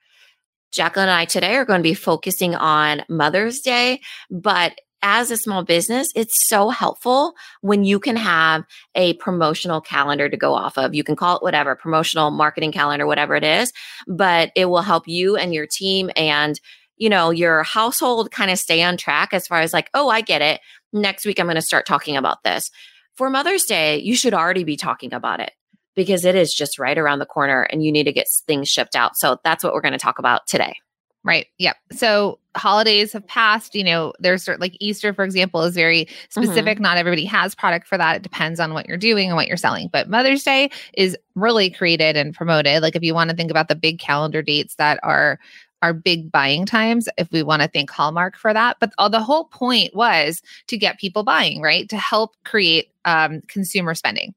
Jacqueline 0.72 1.10
and 1.10 1.18
I 1.18 1.26
today 1.26 1.56
are 1.58 1.66
going 1.66 1.80
to 1.80 1.84
be 1.84 1.94
focusing 1.94 2.56
on 2.56 3.04
Mother's 3.08 3.60
Day, 3.60 4.02
but 4.32 4.74
as 5.03 5.31
a 5.31 5.38
small 5.38 5.63
business, 5.63 6.09
it's 6.15 6.48
so 6.48 6.69
helpful 6.69 7.33
when 7.62 7.83
you 7.83 8.00
can 8.00 8.15
have 8.15 8.63
a 8.95 9.13
promotional 9.15 9.81
calendar 9.81 10.30
to 10.30 10.38
go 10.38 10.53
off 10.53 10.77
of. 10.77 10.94
You 10.94 11.03
can 11.03 11.15
call 11.15 11.38
it 11.38 11.44
whatever, 11.44 11.75
promotional 11.75 12.31
marketing 12.31 12.71
calendar, 12.71 13.07
whatever 13.07 13.36
it 13.36 13.44
is, 13.44 13.74
but 14.07 14.51
it 14.56 14.65
will 14.65 14.81
help 14.81 15.07
you 15.07 15.36
and 15.36 15.53
your 15.53 15.68
team 15.68 16.09
and 16.15 16.59
you 16.98 17.09
know, 17.09 17.31
your 17.31 17.63
household 17.63 18.30
kind 18.30 18.51
of 18.51 18.59
stay 18.59 18.83
on 18.83 18.95
track 18.95 19.33
as 19.33 19.48
far 19.48 19.59
as 19.59 19.74
like, 19.74 19.89
oh, 19.95 20.09
I 20.09 20.21
get 20.21 20.44
it. 20.44 20.62
Next 20.94 21.25
week 21.25 21.39
I'm 21.39 21.48
going 21.48 21.56
to 21.56 21.62
start 21.62 21.88
talking 21.88 22.15
about 22.15 22.44
this. 22.44 22.69
For 23.15 23.27
Mother's 23.27 23.63
Day, 23.63 23.98
you 23.98 24.15
should 24.15 24.36
already 24.36 24.63
be 24.63 24.77
talking 24.77 25.12
about 25.12 25.39
it 25.39 25.51
because 25.95 26.25
it 26.25 26.36
is 26.36 26.53
just 26.53 26.77
right 26.77 27.00
around 27.00 27.18
the 27.18 27.25
corner 27.25 27.63
and 27.63 27.83
you 27.83 27.92
need 27.92 28.03
to 28.03 28.13
get 28.13 28.27
things 28.45 28.69
shipped 28.69 28.95
out. 28.95 29.18
So 29.18 29.39
that's 29.44 29.63
what 29.63 29.74
we're 29.74 29.81
going 29.81 29.94
to 29.94 29.98
talk 29.98 30.19
about 30.19 30.45
today. 30.45 30.75
Right. 31.24 31.48
Yep. 31.57 31.75
So 31.94 32.38
holidays 32.56 33.13
have 33.13 33.25
passed. 33.27 33.75
You 33.75 33.83
know, 33.83 34.13
there's 34.19 34.44
certain, 34.44 34.62
like 34.62 34.75
Easter, 34.80 35.13
for 35.13 35.24
example, 35.24 35.62
is 35.63 35.75
very 35.75 36.07
specific. 36.30 36.75
Mm-hmm. 36.75 36.83
Not 36.83 36.98
everybody 36.98 37.25
has 37.25 37.56
product 37.56 37.88
for 37.88 37.98
that. 37.98 38.18
It 38.18 38.21
depends 38.24 38.59
on 38.59 38.74
what 38.74 38.88
you're 38.88 38.98
doing 38.98 39.27
and 39.27 39.36
what 39.36 39.48
you're 39.48 39.57
selling. 39.57 39.89
But 39.92 40.09
Mother's 40.09 40.44
Day 40.44 40.69
is 40.94 41.18
really 41.36 41.69
created 41.69 42.18
and 42.18 42.33
promoted. 42.33 42.81
Like 42.81 42.95
if 42.95 43.03
you 43.03 43.13
want 43.13 43.30
to 43.30 43.36
think 43.36 43.51
about 43.51 43.68
the 43.68 43.75
big 43.75 44.00
calendar 44.00 44.42
dates 44.42 44.75
that 44.75 45.00
are 45.03 45.39
are 45.81 45.94
big 45.94 46.31
buying 46.31 46.65
times 46.65 47.09
if 47.18 47.31
we 47.31 47.42
want 47.42 47.62
to 47.62 47.68
thank 47.68 47.89
Hallmark 47.89 48.38
for 48.38 48.53
that. 48.53 48.77
But 48.80 48.92
all, 48.98 49.09
the 49.09 49.19
whole 49.19 49.45
point 49.45 49.95
was 49.95 50.42
to 50.68 50.77
get 50.77 51.00
people 51.00 51.24
buying, 51.24 51.62
right? 51.62 51.89
To 51.89 51.98
help 51.98 52.36
create 52.45 52.92
um, 53.06 53.42
consumer 53.48 53.95
spending. 53.95 54.36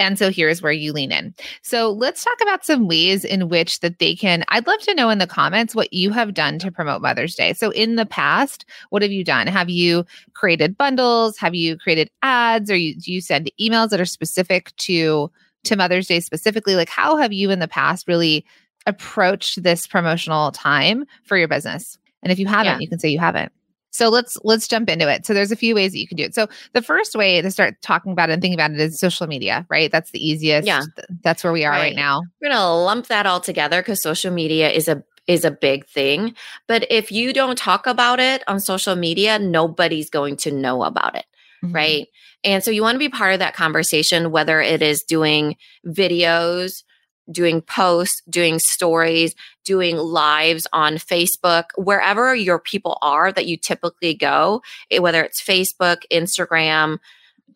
And 0.00 0.18
so 0.18 0.30
here's 0.30 0.62
where 0.62 0.72
you 0.72 0.94
lean 0.94 1.12
in. 1.12 1.34
So 1.60 1.92
let's 1.92 2.24
talk 2.24 2.40
about 2.40 2.64
some 2.64 2.88
ways 2.88 3.22
in 3.22 3.50
which 3.50 3.80
that 3.80 3.98
they 3.98 4.16
can. 4.16 4.44
I'd 4.48 4.66
love 4.66 4.80
to 4.80 4.94
know 4.94 5.10
in 5.10 5.18
the 5.18 5.26
comments 5.26 5.74
what 5.74 5.92
you 5.92 6.10
have 6.10 6.32
done 6.32 6.58
to 6.60 6.72
promote 6.72 7.02
Mother's 7.02 7.34
Day. 7.34 7.52
So 7.52 7.70
in 7.70 7.96
the 7.96 8.06
past, 8.06 8.64
what 8.88 9.02
have 9.02 9.12
you 9.12 9.22
done? 9.22 9.46
Have 9.46 9.68
you 9.68 10.06
created 10.32 10.78
bundles? 10.78 11.36
Have 11.36 11.54
you 11.54 11.76
created 11.76 12.10
ads? 12.22 12.70
Or 12.70 12.76
you, 12.76 12.94
do 12.94 13.12
you 13.12 13.20
send 13.20 13.52
emails 13.60 13.90
that 13.90 14.00
are 14.00 14.06
specific 14.06 14.74
to 14.78 15.30
to 15.64 15.76
Mother's 15.76 16.06
Day 16.06 16.20
specifically? 16.20 16.74
Like 16.74 16.88
how 16.88 17.16
have 17.16 17.34
you 17.34 17.50
in 17.50 17.58
the 17.58 17.68
past 17.68 18.08
really 18.08 18.46
approached 18.86 19.62
this 19.62 19.86
promotional 19.86 20.50
time 20.52 21.04
for 21.24 21.36
your 21.36 21.48
business? 21.48 21.98
And 22.22 22.32
if 22.32 22.38
you 22.38 22.46
haven't, 22.46 22.72
yeah. 22.72 22.78
you 22.80 22.88
can 22.88 22.98
say 22.98 23.10
you 23.10 23.18
haven't. 23.18 23.52
So 23.90 24.08
let's 24.08 24.38
let's 24.44 24.68
jump 24.68 24.88
into 24.88 25.08
it. 25.08 25.26
So 25.26 25.34
there's 25.34 25.52
a 25.52 25.56
few 25.56 25.74
ways 25.74 25.92
that 25.92 25.98
you 25.98 26.06
can 26.06 26.16
do 26.16 26.24
it. 26.24 26.34
So 26.34 26.48
the 26.72 26.82
first 26.82 27.14
way 27.14 27.40
to 27.40 27.50
start 27.50 27.80
talking 27.82 28.12
about 28.12 28.30
it 28.30 28.34
and 28.34 28.42
thinking 28.42 28.58
about 28.58 28.70
it 28.70 28.80
is 28.80 28.98
social 28.98 29.26
media, 29.26 29.66
right? 29.68 29.90
That's 29.90 30.12
the 30.12 30.24
easiest. 30.24 30.66
Yeah. 30.66 30.82
That's 31.22 31.42
where 31.42 31.52
we 31.52 31.64
are 31.64 31.72
right, 31.72 31.80
right 31.80 31.96
now. 31.96 32.22
We're 32.40 32.50
gonna 32.50 32.74
lump 32.74 33.08
that 33.08 33.26
all 33.26 33.40
together 33.40 33.80
because 33.80 34.02
social 34.02 34.32
media 34.32 34.70
is 34.70 34.88
a 34.88 35.02
is 35.26 35.44
a 35.44 35.50
big 35.50 35.86
thing. 35.86 36.34
But 36.66 36.86
if 36.90 37.12
you 37.12 37.32
don't 37.32 37.56
talk 37.56 37.86
about 37.86 38.20
it 38.20 38.42
on 38.48 38.58
social 38.60 38.96
media, 38.96 39.38
nobody's 39.38 40.10
going 40.10 40.36
to 40.38 40.50
know 40.50 40.82
about 40.82 41.14
it. 41.14 41.26
Mm-hmm. 41.62 41.74
Right. 41.74 42.08
And 42.42 42.64
so 42.64 42.70
you 42.70 42.82
want 42.82 42.94
to 42.94 42.98
be 43.00 43.08
part 43.08 43.34
of 43.34 43.38
that 43.38 43.54
conversation, 43.54 44.30
whether 44.30 44.60
it 44.60 44.82
is 44.82 45.02
doing 45.02 45.56
videos, 45.86 46.82
doing 47.30 47.62
posts, 47.62 48.22
doing 48.28 48.58
stories, 48.58 49.34
doing 49.64 49.96
lives 49.96 50.66
on 50.72 50.94
Facebook, 50.94 51.64
wherever 51.76 52.34
your 52.34 52.58
people 52.58 52.98
are 53.02 53.32
that 53.32 53.46
you 53.46 53.56
typically 53.56 54.14
go, 54.14 54.62
whether 54.98 55.22
it's 55.22 55.42
Facebook, 55.42 55.98
Instagram, 56.10 56.98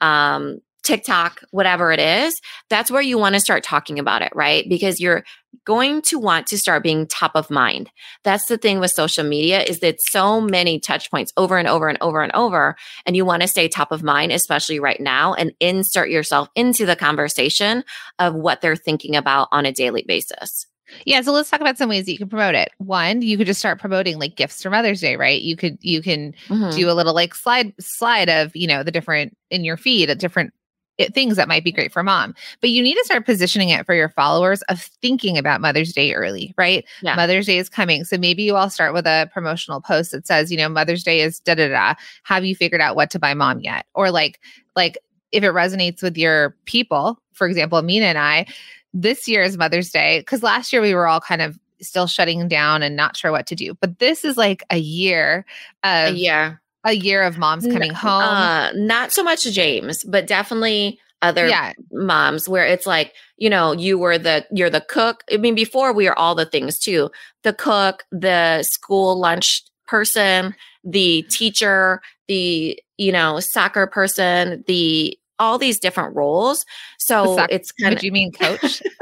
um, 0.01 0.61
TikTok, 0.85 1.41
whatever 1.51 1.91
it 1.91 1.99
is, 1.99 2.41
that's 2.69 2.91
where 2.91 3.03
you 3.03 3.19
want 3.19 3.35
to 3.35 3.41
start 3.41 3.65
talking 3.65 3.99
about 3.99 4.23
it, 4.23 4.33
right? 4.35 4.69
Because 4.69 5.01
you're 5.01 5.25
going 5.65 6.03
to 6.03 6.19
want 6.19 6.47
to 6.49 6.59
start 6.59 6.83
being 6.83 7.07
top 7.07 7.33
of 7.35 7.51
mind. 7.51 7.91
That's 8.23 8.47
the 8.47 8.59
thing 8.59 8.81
with 8.81 8.91
social 8.91 9.25
media 9.25 9.63
is 9.63 9.81
that 9.81 10.01
so 10.01 10.41
many 10.41 10.79
touch 10.79 11.11
points 11.11 11.33
over 11.37 11.57
and 11.57 11.67
over 11.67 11.89
and 11.89 11.99
over 12.01 12.23
and 12.23 12.33
over 12.35 12.77
and 13.07 13.17
you 13.17 13.25
want 13.25 13.43
to 13.43 13.49
stay 13.49 13.69
top 13.69 13.93
of 13.93 14.03
mind 14.03 14.33
especially 14.33 14.79
right 14.79 15.01
now 15.01 15.33
and 15.35 15.53
insert 15.61 16.11
yourself 16.11 16.49
into 16.55 16.87
the 16.87 16.97
conversation 16.97 17.85
of 18.19 18.35
what 18.35 18.61
they're 18.61 18.77
thinking 18.77 19.17
about 19.17 19.49
on 19.53 19.65
a 19.65 19.73
daily 19.73 20.05
basis. 20.07 20.67
Yeah, 21.07 21.23
so 21.23 21.33
let's 21.33 21.51
talk 21.51 21.61
about 21.61 21.79
some 21.79 21.89
ways 21.89 22.05
that 22.05 22.13
you 22.13 22.19
can 22.19 22.29
promote 22.29 22.55
it. 22.55 22.71
One, 22.79 23.23
you 23.23 23.39
could 23.39 23.47
just 23.47 23.59
start 23.59 23.81
promoting 23.81 24.19
like 24.19 24.37
gifts 24.37 24.63
for 24.63 24.71
Mother's 24.71 25.01
Day, 25.01 25.17
right? 25.17 25.41
You 25.41 25.57
could 25.57 25.79
you 25.81 26.03
can 26.03 26.35
mm-hmm. 26.49 26.77
do 26.77 26.91
a 26.91 26.93
little 26.93 27.15
like 27.15 27.35
slide 27.35 27.73
slide 27.81 28.29
of, 28.29 28.55
you 28.55 28.67
know, 28.67 28.83
the 28.83 28.93
different 28.93 29.37
in 29.51 29.65
your 29.65 29.77
feed, 29.77 30.11
a 30.11 30.15
different 30.15 30.53
it, 30.99 31.15
things 31.15 31.37
that 31.37 31.49
might 31.49 31.65
be 31.65 31.73
great 31.73 31.93
for 31.93 32.03
mom. 32.03 32.35
But 32.61 32.71
you 32.71 32.83
need 32.83 32.95
to 32.95 33.05
start 33.05 33.25
positioning 33.27 33.71
it 33.71 33.87
for 33.87 33.95
your 33.95 34.09
followers 34.09 34.63
of 34.63 34.81
thinking 34.81 35.37
about 35.37 35.61
Mother's 35.61 35.93
Day 35.93 36.15
early, 36.15 36.55
right? 36.57 36.85
Yeah. 37.03 37.17
Mother's 37.17 37.47
Day 37.47 37.59
is 37.59 37.69
coming. 37.69 38.05
So 38.05 38.17
maybe 38.17 38.43
you 38.43 38.57
all 38.57 38.71
start 38.71 38.95
with 38.95 39.07
a 39.07 39.29
promotional 39.33 39.81
post 39.81 40.13
that 40.13 40.27
says, 40.27 40.51
you 40.51 40.57
know, 40.57 40.69
Mother's 40.69 41.03
Day 41.03 41.21
is 41.21 41.41
da 41.41 41.55
da 41.55 41.69
da. 41.69 41.95
Have 42.23 42.45
you 42.45 42.55
figured 42.55 42.81
out 42.81 42.97
what 42.97 43.11
to 43.11 43.19
buy 43.19 43.35
mom 43.35 43.61
yet? 43.61 43.87
Or 43.95 44.11
like, 44.11 44.41
like 44.77 44.99
if 45.33 45.43
it 45.43 45.53
resonates 45.53 46.03
with 46.03 46.17
your 46.17 46.57
people, 46.65 47.19
for 47.33 47.47
example, 47.47 47.81
Mina 47.83 48.07
and 48.07 48.19
I, 48.19 48.47
this 48.93 49.27
year's 49.27 49.59
Mother's 49.59 49.91
Day, 49.91 50.21
because 50.21 50.43
last 50.43 50.73
year 50.73 50.81
we 50.81 50.95
were 50.95 51.09
all 51.09 51.21
kind 51.21 51.43
of 51.43 51.59
still 51.81 52.07
shutting 52.07 52.47
down 52.49 52.83
and 52.83 52.97
not 52.97 53.17
sure 53.17 53.33
what 53.33 53.47
to 53.49 53.55
do. 53.55 53.75
But 53.75 53.99
this 53.99 54.25
is 54.25 54.37
like 54.37 54.63
a 54.71 54.79
year 54.79 55.45
of 55.83 56.15
yeah. 56.15 56.55
A 56.85 56.93
year 56.93 57.23
of 57.23 57.39
moms 57.39 57.67
coming 57.67 57.93
home. 57.93 58.23
Uh, 58.23 58.71
not 58.75 59.13
so 59.13 59.23
much 59.23 59.45
James, 59.45 60.05
but 60.05 60.27
definitely 60.27 61.01
other 61.23 61.49
yeah. 61.49 61.73
moms 61.91 62.49
where 62.49 62.67
it's 62.67 62.87
like, 62.87 63.15
you 63.39 63.49
know, 63.49 63.73
you 63.73 63.99
were 63.99 64.19
the 64.19 64.47
you're 64.53 64.71
the 64.71 64.83
cook. 64.83 65.25
I 65.33 65.39
mean, 65.39 65.55
before 65.55 65.93
we 65.93 66.07
are 66.07 66.17
all 66.17 66.35
the 66.35 66.47
things 66.47 66.79
too. 66.79 67.11
The 67.43 67.55
cook, 67.55 68.05
the 68.13 68.63
school 68.63 69.19
lunch 69.19 69.63
person, 69.87 70.55
the 70.85 71.23
teacher, 71.31 72.01
the, 72.29 72.79
you 72.99 73.13
know, 73.13 73.41
soccer 73.41 73.87
person, 73.87 74.65
the 74.67 75.19
all 75.39 75.59
these 75.59 75.81
different 75.81 76.15
roles. 76.15 76.65
So 76.99 77.45
it's 77.51 77.73
kind 77.73 77.95
of 77.95 78.05
you 78.05 78.13
mean 78.13 78.33
coach? 78.33 78.83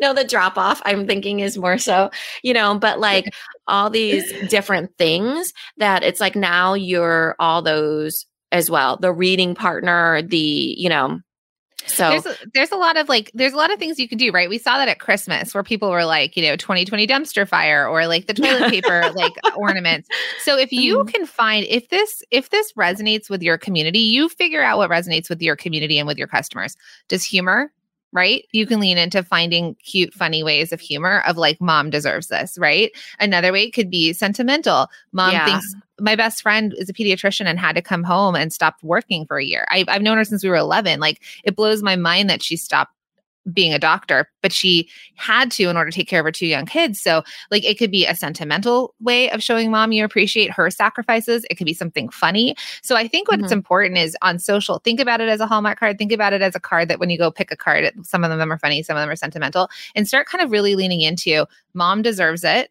No, 0.00 0.14
the 0.14 0.24
drop 0.24 0.56
off 0.56 0.82
I'm 0.84 1.06
thinking 1.06 1.40
is 1.40 1.58
more 1.58 1.78
so, 1.78 2.10
you 2.42 2.52
know, 2.52 2.78
but 2.78 3.00
like 3.00 3.32
all 3.66 3.90
these 3.90 4.32
different 4.48 4.96
things 4.98 5.52
that 5.76 6.02
it's 6.02 6.20
like 6.20 6.36
now 6.36 6.74
you're 6.74 7.36
all 7.38 7.62
those 7.62 8.26
as 8.52 8.70
well. 8.70 8.96
The 8.96 9.12
reading 9.12 9.54
partner, 9.54 10.22
the, 10.22 10.74
you 10.78 10.88
know, 10.88 11.20
so 11.86 12.10
there's 12.10 12.26
a, 12.26 12.36
there's 12.54 12.72
a 12.72 12.76
lot 12.76 12.96
of 12.96 13.08
like 13.08 13.30
there's 13.34 13.52
a 13.52 13.56
lot 13.56 13.72
of 13.72 13.78
things 13.78 13.98
you 13.98 14.08
can 14.08 14.18
do, 14.18 14.30
right? 14.30 14.48
We 14.48 14.58
saw 14.58 14.78
that 14.78 14.88
at 14.88 15.00
Christmas 15.00 15.54
where 15.54 15.62
people 15.62 15.90
were 15.90 16.04
like, 16.04 16.36
you 16.36 16.42
know, 16.42 16.56
2020 16.56 17.06
dumpster 17.06 17.46
fire 17.46 17.86
or 17.86 18.06
like 18.06 18.26
the 18.26 18.34
toilet 18.34 18.70
paper 18.70 19.10
like 19.14 19.32
ornaments. 19.56 20.08
So 20.42 20.56
if 20.56 20.72
you 20.72 20.98
mm-hmm. 20.98 21.08
can 21.08 21.26
find 21.26 21.66
if 21.68 21.88
this 21.88 22.22
if 22.30 22.50
this 22.50 22.72
resonates 22.72 23.28
with 23.28 23.42
your 23.42 23.58
community, 23.58 23.98
you 23.98 24.28
figure 24.28 24.62
out 24.62 24.78
what 24.78 24.90
resonates 24.90 25.28
with 25.28 25.42
your 25.42 25.56
community 25.56 25.98
and 25.98 26.06
with 26.06 26.18
your 26.18 26.28
customers. 26.28 26.76
Does 27.08 27.24
humor 27.24 27.72
right? 28.14 28.46
You 28.52 28.64
can 28.64 28.80
lean 28.80 28.96
into 28.96 29.22
finding 29.22 29.74
cute, 29.82 30.14
funny 30.14 30.42
ways 30.42 30.72
of 30.72 30.80
humor 30.80 31.22
of 31.26 31.36
like, 31.36 31.60
mom 31.60 31.90
deserves 31.90 32.28
this, 32.28 32.56
right? 32.58 32.92
Another 33.18 33.52
way 33.52 33.70
could 33.70 33.90
be 33.90 34.12
sentimental. 34.12 34.88
Mom 35.12 35.32
yeah. 35.32 35.44
thinks 35.44 35.74
my 36.00 36.16
best 36.16 36.40
friend 36.40 36.74
is 36.78 36.88
a 36.88 36.94
pediatrician 36.94 37.46
and 37.46 37.58
had 37.58 37.74
to 37.74 37.82
come 37.82 38.04
home 38.04 38.34
and 38.34 38.52
stopped 38.52 38.82
working 38.82 39.26
for 39.26 39.36
a 39.36 39.44
year. 39.44 39.66
I, 39.68 39.84
I've 39.88 40.02
known 40.02 40.16
her 40.16 40.24
since 40.24 40.42
we 40.42 40.48
were 40.48 40.56
11. 40.56 41.00
Like, 41.00 41.20
it 41.42 41.56
blows 41.56 41.82
my 41.82 41.96
mind 41.96 42.30
that 42.30 42.42
she 42.42 42.56
stopped 42.56 42.94
being 43.52 43.74
a 43.74 43.78
doctor, 43.78 44.30
but 44.42 44.52
she 44.52 44.88
had 45.16 45.50
to 45.52 45.68
in 45.68 45.76
order 45.76 45.90
to 45.90 45.96
take 45.96 46.08
care 46.08 46.20
of 46.20 46.24
her 46.24 46.32
two 46.32 46.46
young 46.46 46.66
kids. 46.66 47.00
So, 47.00 47.22
like, 47.50 47.64
it 47.64 47.78
could 47.78 47.90
be 47.90 48.06
a 48.06 48.14
sentimental 48.14 48.94
way 49.00 49.30
of 49.30 49.42
showing 49.42 49.70
mom 49.70 49.92
you 49.92 50.04
appreciate 50.04 50.50
her 50.50 50.70
sacrifices. 50.70 51.44
It 51.50 51.56
could 51.56 51.66
be 51.66 51.74
something 51.74 52.08
funny. 52.08 52.56
So, 52.82 52.96
I 52.96 53.08
think 53.08 53.28
what's 53.28 53.44
mm-hmm. 53.44 53.52
important 53.52 53.98
is 53.98 54.16
on 54.22 54.38
social, 54.38 54.78
think 54.78 55.00
about 55.00 55.20
it 55.20 55.28
as 55.28 55.40
a 55.40 55.46
Hallmark 55.46 55.78
card. 55.78 55.98
Think 55.98 56.12
about 56.12 56.32
it 56.32 56.42
as 56.42 56.54
a 56.54 56.60
card 56.60 56.88
that 56.88 56.98
when 56.98 57.10
you 57.10 57.18
go 57.18 57.30
pick 57.30 57.50
a 57.50 57.56
card, 57.56 57.92
some 58.02 58.24
of 58.24 58.30
them 58.30 58.52
are 58.52 58.58
funny, 58.58 58.82
some 58.82 58.96
of 58.96 59.02
them 59.02 59.10
are 59.10 59.16
sentimental, 59.16 59.68
and 59.94 60.08
start 60.08 60.26
kind 60.26 60.42
of 60.42 60.50
really 60.50 60.74
leaning 60.74 61.00
into 61.00 61.46
mom 61.74 62.02
deserves 62.02 62.44
it 62.44 62.70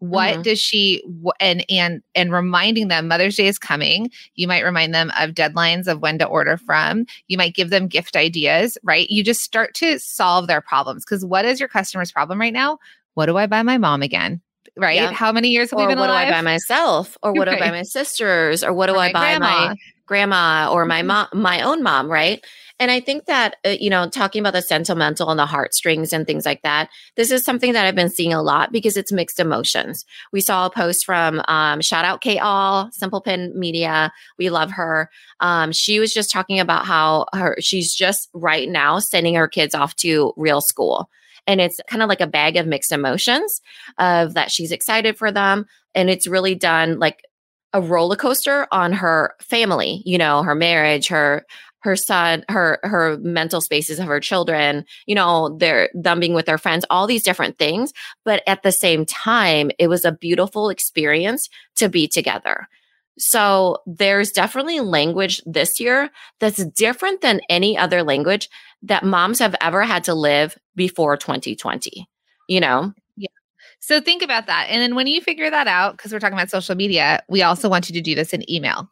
what 0.00 0.32
mm-hmm. 0.32 0.42
does 0.42 0.58
she 0.58 1.02
and 1.38 1.64
and 1.68 2.02
and 2.14 2.32
reminding 2.32 2.88
them 2.88 3.06
mother's 3.06 3.36
day 3.36 3.46
is 3.46 3.58
coming 3.58 4.10
you 4.34 4.48
might 4.48 4.64
remind 4.64 4.94
them 4.94 5.12
of 5.18 5.30
deadlines 5.30 5.86
of 5.86 6.00
when 6.00 6.18
to 6.18 6.24
order 6.24 6.56
from 6.56 7.04
you 7.28 7.36
might 7.36 7.54
give 7.54 7.70
them 7.70 7.86
gift 7.86 8.16
ideas 8.16 8.76
right 8.82 9.10
you 9.10 9.22
just 9.22 9.42
start 9.42 9.74
to 9.74 9.98
solve 9.98 10.46
their 10.46 10.62
problems 10.62 11.04
because 11.04 11.24
what 11.24 11.44
is 11.44 11.60
your 11.60 11.68
customer's 11.68 12.10
problem 12.10 12.40
right 12.40 12.54
now 12.54 12.78
what 13.14 13.26
do 13.26 13.36
i 13.36 13.46
buy 13.46 13.62
my 13.62 13.76
mom 13.76 14.00
again 14.02 14.40
right 14.76 14.96
yeah. 14.96 15.12
how 15.12 15.30
many 15.30 15.48
years 15.48 15.70
have 15.70 15.78
or 15.78 15.86
we 15.86 15.92
been 15.92 15.98
what 15.98 16.08
alive? 16.08 16.28
do 16.28 16.34
i 16.34 16.38
buy 16.38 16.42
myself 16.42 17.18
or 17.22 17.32
what 17.32 17.46
right. 17.46 17.58
do 17.58 17.62
i 17.62 17.68
buy 17.68 17.76
my 17.76 17.82
sisters 17.82 18.64
or 18.64 18.72
what 18.72 18.86
do 18.86 18.94
or 18.94 18.98
i 18.98 19.12
buy 19.12 19.36
grandma. 19.36 19.68
my 19.68 19.76
grandma 20.06 20.72
or 20.72 20.86
my 20.86 21.00
mm-hmm. 21.00 21.08
mom 21.08 21.28
my 21.34 21.60
own 21.60 21.82
mom 21.82 22.10
right 22.10 22.42
and 22.80 22.90
I 22.90 22.98
think 22.98 23.26
that, 23.26 23.56
uh, 23.64 23.76
you 23.78 23.90
know, 23.90 24.08
talking 24.08 24.40
about 24.40 24.54
the 24.54 24.62
sentimental 24.62 25.28
and 25.28 25.38
the 25.38 25.44
heartstrings 25.44 26.14
and 26.14 26.26
things 26.26 26.46
like 26.46 26.62
that, 26.62 26.88
this 27.14 27.30
is 27.30 27.44
something 27.44 27.74
that 27.74 27.84
I've 27.84 27.94
been 27.94 28.08
seeing 28.08 28.32
a 28.32 28.42
lot 28.42 28.72
because 28.72 28.96
it's 28.96 29.12
mixed 29.12 29.38
emotions. 29.38 30.06
We 30.32 30.40
saw 30.40 30.64
a 30.64 30.70
post 30.70 31.04
from 31.04 31.42
um, 31.46 31.82
shout 31.82 32.06
out 32.06 32.22
Kate 32.22 32.40
Ahl, 32.40 32.88
Simple 32.90 33.20
Pin 33.20 33.52
Media. 33.54 34.10
We 34.38 34.48
love 34.48 34.70
her. 34.72 35.10
Um, 35.40 35.72
she 35.72 36.00
was 36.00 36.14
just 36.14 36.30
talking 36.30 36.58
about 36.58 36.86
how 36.86 37.26
her 37.34 37.54
she's 37.60 37.94
just 37.94 38.30
right 38.32 38.68
now 38.68 38.98
sending 38.98 39.34
her 39.34 39.46
kids 39.46 39.74
off 39.74 39.94
to 39.96 40.32
real 40.38 40.62
school. 40.62 41.10
And 41.46 41.60
it's 41.60 41.80
kind 41.86 42.02
of 42.02 42.08
like 42.08 42.22
a 42.22 42.26
bag 42.26 42.56
of 42.56 42.66
mixed 42.66 42.92
emotions 42.92 43.60
of 43.98 44.32
that 44.34 44.50
she's 44.50 44.72
excited 44.72 45.18
for 45.18 45.30
them. 45.30 45.66
And 45.94 46.08
it's 46.08 46.26
really 46.26 46.54
done 46.54 46.98
like 46.98 47.22
a 47.72 47.80
roller 47.80 48.16
coaster 48.16 48.66
on 48.72 48.92
her 48.92 49.34
family, 49.40 50.02
you 50.04 50.18
know, 50.18 50.42
her 50.42 50.54
marriage, 50.54 51.08
her 51.08 51.44
her 51.82 51.96
son 51.96 52.44
her 52.48 52.78
her 52.82 53.18
mental 53.18 53.60
spaces 53.60 53.98
of 53.98 54.06
her 54.06 54.20
children 54.20 54.84
you 55.06 55.14
know 55.14 55.56
they're 55.58 55.90
them 55.94 56.20
being 56.20 56.34
with 56.34 56.46
their 56.46 56.58
friends 56.58 56.84
all 56.90 57.06
these 57.06 57.22
different 57.22 57.58
things. 57.58 57.92
But 58.24 58.42
at 58.46 58.62
the 58.62 58.72
same 58.72 59.06
time 59.06 59.70
it 59.78 59.88
was 59.88 60.04
a 60.04 60.12
beautiful 60.12 60.68
experience 60.68 61.48
to 61.76 61.88
be 61.88 62.08
together. 62.08 62.68
So 63.18 63.78
there's 63.86 64.30
definitely 64.30 64.80
language 64.80 65.42
this 65.44 65.78
year 65.78 66.10
that's 66.38 66.64
different 66.64 67.20
than 67.20 67.40
any 67.50 67.76
other 67.76 68.02
language 68.02 68.48
that 68.82 69.04
moms 69.04 69.40
have 69.40 69.54
ever 69.60 69.82
had 69.82 70.04
to 70.04 70.14
live 70.14 70.56
before 70.74 71.16
2020 71.16 72.08
you 72.50 72.60
know? 72.60 72.92
Yeah. 73.16 73.28
So 73.78 74.00
think 74.00 74.22
about 74.22 74.46
that. 74.48 74.66
And 74.68 74.82
then 74.82 74.94
when 74.94 75.06
you 75.06 75.22
figure 75.22 75.48
that 75.48 75.68
out 75.68 75.96
because 75.96 76.12
we're 76.12 76.18
talking 76.18 76.36
about 76.36 76.50
social 76.50 76.74
media 76.74 77.22
we 77.28 77.42
also 77.42 77.70
want 77.70 77.88
you 77.88 77.94
to 77.94 78.02
do 78.02 78.14
this 78.14 78.34
in 78.34 78.50
email 78.50 78.90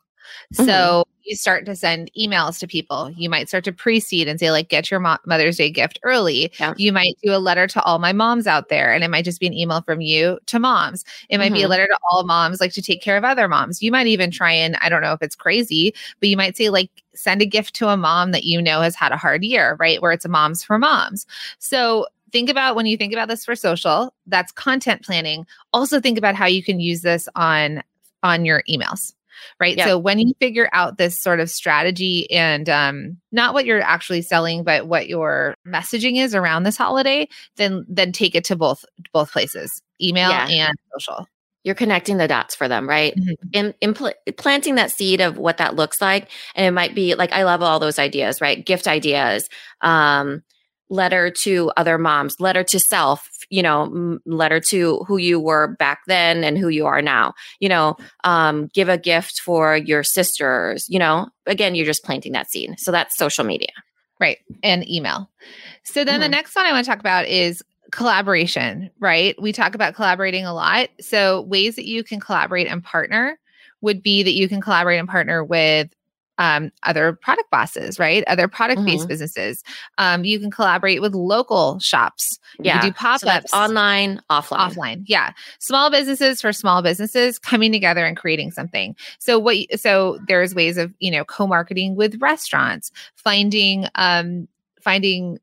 so 0.53 0.65
mm-hmm. 0.65 1.11
you 1.25 1.37
start 1.37 1.67
to 1.67 1.77
send 1.77 2.11
emails 2.19 2.59
to 2.59 2.67
people. 2.67 3.11
You 3.11 3.31
might 3.31 3.49
start 3.49 3.65
to 3.65 3.73
precede 3.73 4.29
and 4.29 4.39
say, 4.39 4.51
like, 4.51 4.69
get 4.69 4.91
your 4.91 5.01
mo- 5.01 5.19
Mother's 5.27 5.57
Day 5.57 5.71
gift 5.71 5.99
early. 6.03 6.53
Yeah. 6.59 6.75
You 6.77 6.93
might 6.93 7.17
do 7.23 7.35
a 7.35 7.39
letter 7.39 7.67
to 7.67 7.83
all 7.83 7.99
my 7.99 8.13
moms 8.13 8.47
out 8.47 8.69
there, 8.69 8.93
and 8.93 9.05
it 9.05 9.09
might 9.09 9.25
just 9.25 9.41
be 9.41 9.47
an 9.47 9.55
email 9.55 9.83
from 9.83 10.01
you 10.01 10.39
to 10.47 10.59
moms. 10.59 11.05
It 11.29 11.39
might 11.39 11.47
mm-hmm. 11.47 11.55
be 11.55 11.61
a 11.61 11.63
mm-hmm. 11.65 11.71
letter 11.71 11.87
to 11.87 11.99
all 12.11 12.25
moms, 12.25 12.61
like 12.61 12.73
to 12.73 12.83
take 12.83 13.03
care 13.03 13.17
of 13.17 13.25
other 13.25 13.49
moms. 13.49 13.83
You 13.83 13.91
might 13.91 14.07
even 14.07 14.31
try 14.31 14.53
and, 14.53 14.77
I 14.81 14.89
don't 14.89 15.03
know 15.03 15.13
if 15.13 15.23
it's 15.23 15.37
crazy, 15.37 15.95
but 16.21 16.29
you 16.29 16.37
might 16.37 16.57
say, 16.57 16.71
like, 16.71 16.91
send 17.15 17.43
a 17.43 17.47
gift 17.47 17.75
to 17.75 17.89
a 17.89 17.97
mom 17.97 18.31
that 18.33 18.45
you 18.45 18.63
know 18.63 18.81
has 18.81 18.95
had 18.95 19.13
a 19.13 19.17
hard 19.17 19.43
year, 19.43 19.77
right? 19.81 20.01
Where 20.01 20.13
it's 20.13 20.25
a 20.25 20.29
moms 20.29 20.63
for 20.63 20.79
moms. 20.79 21.27
So 21.59 22.07
think 22.31 22.49
about 22.51 22.77
when 22.77 22.87
you 22.87 22.97
think 22.97 23.13
about 23.13 23.29
this 23.29 23.45
for 23.45 23.57
social, 23.57 24.15
that's 24.27 24.53
content 24.53 25.03
planning. 25.03 25.47
Also 25.73 26.01
think 26.01 26.19
about 26.19 26.35
how 26.35 26.47
you 26.47 26.63
can 26.63 26.81
use 26.81 27.03
this 27.03 27.29
on 27.35 27.83
on 28.23 28.45
your 28.45 28.63
emails 28.69 29.15
right? 29.61 29.76
Yeah. 29.76 29.87
So 29.87 29.99
when 29.99 30.18
you 30.18 30.33
figure 30.40 30.68
out 30.73 30.99
this 30.99 31.21
sort 31.21 31.40
of 31.40 31.50
strategy 31.50 32.30
and 32.30 32.68
um, 32.68 33.18
not 33.33 33.54
what 33.54 33.66
you're 33.66 33.80
actually 33.80 34.23
selling, 34.23 34.64
but 34.64 34.87
what 34.87 35.09
your 35.09 35.54
messaging 35.66 36.16
is 36.16 36.35
around 36.35 36.62
this 36.62 36.76
holiday, 36.76 37.28
then 37.57 37.85
then 37.88 38.12
take 38.12 38.35
it 38.35 38.45
to 38.45 38.57
both 38.57 38.85
both 39.12 39.33
places, 39.33 39.83
email 40.00 40.30
yeah. 40.30 40.49
and 40.49 40.76
social. 40.92 41.26
You're 41.64 41.75
connecting 41.75 42.16
the 42.16 42.28
dots 42.28 42.54
for 42.54 42.68
them, 42.68 42.88
right? 42.88 43.14
Mm-hmm. 43.14 43.49
In, 43.52 43.75
in 43.80 43.92
pl- 43.92 44.14
planting 44.37 44.76
that 44.76 44.92
seed 44.92 45.21
of 45.21 45.37
what 45.37 45.59
that 45.59 45.75
looks 45.75 46.00
like, 46.00 46.30
and 46.54 46.64
it 46.64 46.71
might 46.71 46.95
be 46.95 47.14
like 47.14 47.33
I 47.33 47.42
love 47.42 47.62
all 47.62 47.78
those 47.78 47.99
ideas, 47.99 48.40
right? 48.40 48.64
Gift 48.64 48.87
ideas, 48.87 49.49
um, 49.80 50.42
letter 50.90 51.30
to 51.30 51.71
other 51.76 51.99
moms, 51.99 52.40
letter 52.40 52.64
to 52.64 52.80
self, 52.80 53.28
you 53.50 53.62
know, 53.62 54.18
letter 54.26 54.61
to 54.61 55.04
who 55.07 55.16
you 55.16 55.40
were 55.40 55.68
back 55.78 56.00
then 56.07 56.45
and 56.45 56.59
who 56.59 56.68
you 56.68 56.87
are 56.87 57.02
now. 57.02 57.35
You 57.61 57.68
know, 57.68 57.97
um, 58.25 58.68
give 58.75 58.88
a 58.88 58.99
gift 58.99 59.40
for 59.40 59.76
your 59.76 60.02
sisters. 60.02 60.87
You 60.88 60.99
know, 60.99 61.28
again, 61.47 61.75
you're 61.75 61.87
just 61.87 62.04
planting 62.04 62.33
that 62.33 62.50
seed. 62.50 62.75
So 62.78 62.92
that's 62.92 63.16
social 63.16 63.45
media, 63.45 63.73
right? 64.21 64.38
And 64.62 64.88
email. 64.88 65.30
So 65.85 66.04
then 66.04 66.14
mm-hmm. 66.14 66.23
the 66.23 66.28
next 66.28 66.54
one 66.54 66.66
I 66.66 66.73
want 66.73 66.85
to 66.85 66.90
talk 66.90 67.00
about 67.00 67.26
is 67.26 67.62
collaboration. 67.90 68.90
Right? 68.99 69.40
We 69.40 69.52
talk 69.52 69.75
about 69.75 69.95
collaborating 69.95 70.45
a 70.45 70.54
lot. 70.54 70.88
So 71.00 71.42
ways 71.42 71.76
that 71.76 71.87
you 71.87 72.04
can 72.04 72.21
collaborate 72.21 72.66
and 72.66 72.83
partner 72.83 73.38
would 73.80 74.02
be 74.02 74.23
that 74.23 74.33
you 74.33 74.49
can 74.49 74.61
collaborate 74.61 74.99
and 74.99 75.09
partner 75.09 75.45
with 75.45 75.88
um, 76.38 76.71
other 76.85 77.12
product 77.12 77.50
bosses, 77.50 77.99
right? 77.99 78.25
Other 78.26 78.49
product 78.49 78.85
based 78.85 79.00
mm-hmm. 79.00 79.09
businesses. 79.09 79.62
Um, 79.99 80.25
you 80.25 80.38
can 80.38 80.50
collaborate 80.50 81.02
with 81.02 81.14
local 81.14 81.78
shops. 81.80 82.38
Yeah. 82.61 82.76
You 82.76 82.90
do 82.90 82.95
pop 82.95 83.25
ups 83.25 83.50
so 83.50 83.59
online, 83.59 84.23
offline. 84.30 84.71
Offline. 84.71 85.02
Yeah. 85.07 85.33
Small 85.59 85.90
businesses 85.90 86.40
for 86.40 86.52
small 86.52 86.80
businesses 86.80 87.38
coming 87.38 87.73
together 87.73 88.07
and 88.07 88.16
creating 88.16 88.52
something. 88.52 88.97
So, 89.18 89.38
what, 89.38 89.57
so 89.76 90.18
there's 90.26 90.54
ways 90.54 90.78
of, 90.78 90.95
you 91.00 91.11
know, 91.11 91.25
co 91.25 91.47
marketing 91.47 91.97
with 91.97 92.21
restaurants, 92.21 92.92
finding, 93.16 93.87
um, 93.97 94.49
finding 94.80 95.38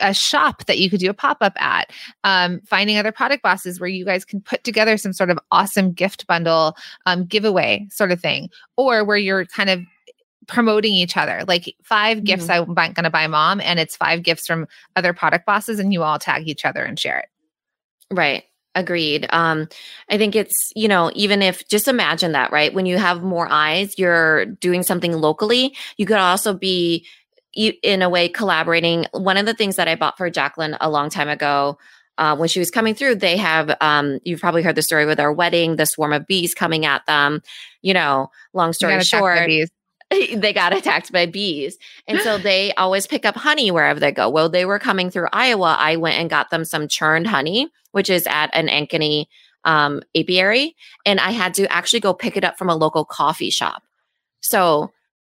a 0.00 0.12
shop 0.12 0.64
that 0.64 0.78
you 0.78 0.90
could 0.90 0.98
do 0.98 1.10
a 1.10 1.14
pop 1.14 1.38
up 1.40 1.52
at, 1.62 1.90
um, 2.24 2.60
finding 2.66 2.98
other 2.98 3.12
product 3.12 3.42
bosses 3.42 3.78
where 3.78 3.88
you 3.88 4.04
guys 4.04 4.24
can 4.24 4.40
put 4.40 4.64
together 4.64 4.96
some 4.96 5.12
sort 5.12 5.30
of 5.30 5.38
awesome 5.52 5.92
gift 5.92 6.26
bundle 6.26 6.76
um, 7.06 7.24
giveaway 7.24 7.86
sort 7.90 8.10
of 8.10 8.20
thing, 8.20 8.50
or 8.76 9.04
where 9.04 9.16
you're 9.16 9.44
kind 9.46 9.70
of 9.70 9.80
promoting 10.46 10.92
each 10.92 11.16
other. 11.16 11.44
Like 11.46 11.74
5 11.84 12.18
mm-hmm. 12.18 12.24
gifts 12.24 12.48
i'm 12.48 12.74
going 12.74 12.94
to 12.94 13.10
buy 13.10 13.26
mom 13.26 13.60
and 13.60 13.78
it's 13.78 13.96
five 13.96 14.22
gifts 14.22 14.46
from 14.46 14.66
other 14.96 15.12
product 15.12 15.46
bosses 15.46 15.78
and 15.78 15.92
you 15.92 16.02
all 16.02 16.18
tag 16.18 16.48
each 16.48 16.64
other 16.64 16.82
and 16.82 16.98
share 16.98 17.20
it. 17.20 17.28
Right. 18.10 18.44
Agreed. 18.74 19.26
Um 19.30 19.68
i 20.08 20.16
think 20.16 20.34
it's 20.34 20.72
you 20.74 20.88
know 20.88 21.10
even 21.14 21.42
if 21.42 21.66
just 21.68 21.88
imagine 21.88 22.32
that 22.32 22.52
right? 22.52 22.72
When 22.72 22.86
you 22.86 22.98
have 22.98 23.22
more 23.22 23.48
eyes 23.50 23.98
you're 23.98 24.46
doing 24.46 24.82
something 24.82 25.12
locally. 25.12 25.76
You 25.96 26.06
could 26.06 26.16
also 26.16 26.54
be 26.54 27.06
in 27.54 28.00
a 28.00 28.08
way 28.08 28.30
collaborating. 28.30 29.06
One 29.12 29.36
of 29.36 29.46
the 29.46 29.54
things 29.54 29.76
that 29.76 29.88
i 29.88 29.94
bought 29.94 30.16
for 30.16 30.30
jacqueline 30.30 30.76
a 30.80 30.90
long 30.90 31.10
time 31.10 31.28
ago 31.28 31.78
uh, 32.18 32.36
when 32.36 32.48
she 32.48 32.58
was 32.58 32.70
coming 32.70 32.94
through, 32.94 33.16
they 33.16 33.36
have, 33.36 33.74
um, 33.80 34.18
you've 34.24 34.40
probably 34.40 34.62
heard 34.62 34.76
the 34.76 34.82
story 34.82 35.06
with 35.06 35.18
our 35.18 35.32
wedding, 35.32 35.76
the 35.76 35.86
swarm 35.86 36.12
of 36.12 36.26
bees 36.26 36.54
coming 36.54 36.84
at 36.84 37.04
them. 37.06 37.40
You 37.80 37.94
know, 37.94 38.30
long 38.52 38.72
story 38.72 39.02
short, 39.02 39.48
they 40.34 40.52
got 40.52 40.76
attacked 40.76 41.12
by 41.12 41.26
bees. 41.26 41.78
And 42.06 42.20
so 42.20 42.38
they 42.38 42.72
always 42.74 43.06
pick 43.06 43.24
up 43.24 43.36
honey 43.36 43.70
wherever 43.70 44.00
they 44.00 44.12
go. 44.12 44.28
Well, 44.28 44.48
they 44.48 44.64
were 44.64 44.78
coming 44.78 45.10
through 45.10 45.28
Iowa. 45.32 45.76
I 45.78 45.96
went 45.96 46.18
and 46.18 46.30
got 46.30 46.50
them 46.50 46.64
some 46.64 46.88
churned 46.88 47.26
honey, 47.26 47.68
which 47.92 48.10
is 48.10 48.26
at 48.26 48.50
an 48.54 48.68
Ankeny 48.68 49.26
um, 49.64 50.02
apiary. 50.16 50.76
And 51.06 51.20
I 51.20 51.30
had 51.30 51.54
to 51.54 51.70
actually 51.72 52.00
go 52.00 52.14
pick 52.14 52.36
it 52.36 52.44
up 52.44 52.58
from 52.58 52.68
a 52.68 52.76
local 52.76 53.04
coffee 53.04 53.50
shop. 53.50 53.82
So 54.40 54.90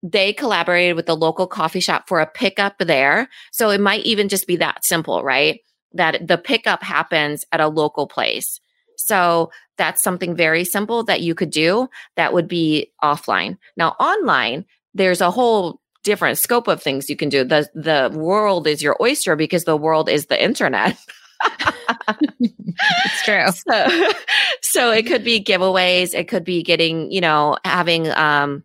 they 0.04 0.34
collaborated 0.34 0.96
with 0.96 1.06
the 1.06 1.16
local 1.16 1.48
coffee 1.48 1.80
shop 1.80 2.08
for 2.08 2.20
a 2.20 2.28
pickup 2.28 2.78
there. 2.80 3.30
So 3.52 3.70
it 3.70 3.82
might 3.82 4.06
even 4.06 4.30
just 4.30 4.48
be 4.48 4.58
that 4.58 4.86
simple, 4.86 5.24
right? 5.24 5.62
That 5.94 6.28
the 6.28 6.38
pickup 6.38 6.84
happens 6.84 7.46
at 7.52 7.60
a 7.60 7.68
local 7.68 8.08
place. 8.08 8.60
So 8.98 9.52
that's 9.78 10.02
something 10.04 10.36
very 10.36 10.64
simple 10.64 11.04
that 11.04 11.22
you 11.22 11.36
could 11.36 11.50
do 11.50 11.90
that 12.16 12.34
would 12.34 12.48
be 12.48 12.92
offline. 13.04 13.58
Now, 13.78 13.90
online, 14.00 14.66
there's 14.94 15.22
a 15.22 15.32
whole 15.32 15.82
different 16.04 16.38
scope 16.38 16.68
of 16.68 16.82
things 16.82 17.10
you 17.10 17.16
can 17.16 17.30
do. 17.30 17.44
The 17.44 17.68
the 17.74 18.12
world 18.18 18.68
is 18.68 18.82
your 18.82 18.96
oyster 19.02 19.36
because 19.36 19.64
the 19.66 19.78
world 19.78 20.08
is 20.10 20.28
the 20.28 20.42
internet. 20.42 20.98
it's 22.40 23.24
true. 23.24 23.48
So, 23.48 24.12
so 24.62 24.92
it 24.92 25.06
could 25.08 25.24
be 25.24 25.44
giveaways, 25.44 26.14
it 26.14 26.28
could 26.28 26.44
be 26.44 26.64
getting, 26.64 27.12
you 27.12 27.22
know, 27.22 27.58
having 27.64 28.10
um 28.12 28.64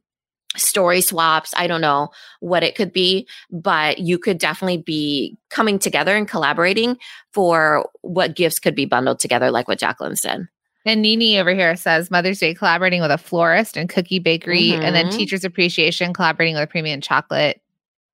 story 0.56 1.00
swaps. 1.00 1.54
I 1.56 1.66
don't 1.66 1.80
know 1.80 2.10
what 2.40 2.62
it 2.62 2.74
could 2.74 2.92
be, 2.92 3.28
but 3.50 3.98
you 3.98 4.18
could 4.18 4.38
definitely 4.38 4.78
be 4.78 5.36
coming 5.48 5.78
together 5.78 6.16
and 6.16 6.28
collaborating 6.28 6.98
for 7.32 7.88
what 8.02 8.36
gifts 8.36 8.58
could 8.58 8.74
be 8.74 8.86
bundled 8.86 9.20
together, 9.20 9.50
like 9.50 9.68
what 9.68 9.78
Jacqueline 9.78 10.16
said. 10.16 10.48
And 10.86 11.02
Nini 11.02 11.38
over 11.38 11.52
here 11.54 11.76
says 11.76 12.10
Mother's 12.10 12.38
Day 12.38 12.54
collaborating 12.54 13.02
with 13.02 13.10
a 13.10 13.18
florist 13.18 13.76
and 13.76 13.88
cookie 13.88 14.18
bakery, 14.18 14.70
mm-hmm. 14.70 14.82
and 14.82 14.94
then 14.94 15.06
mm-hmm. 15.06 15.18
Teachers 15.18 15.44
Appreciation 15.44 16.12
collaborating 16.12 16.54
with 16.54 16.64
a 16.64 16.66
premium 16.66 17.00
chocolate 17.00 17.60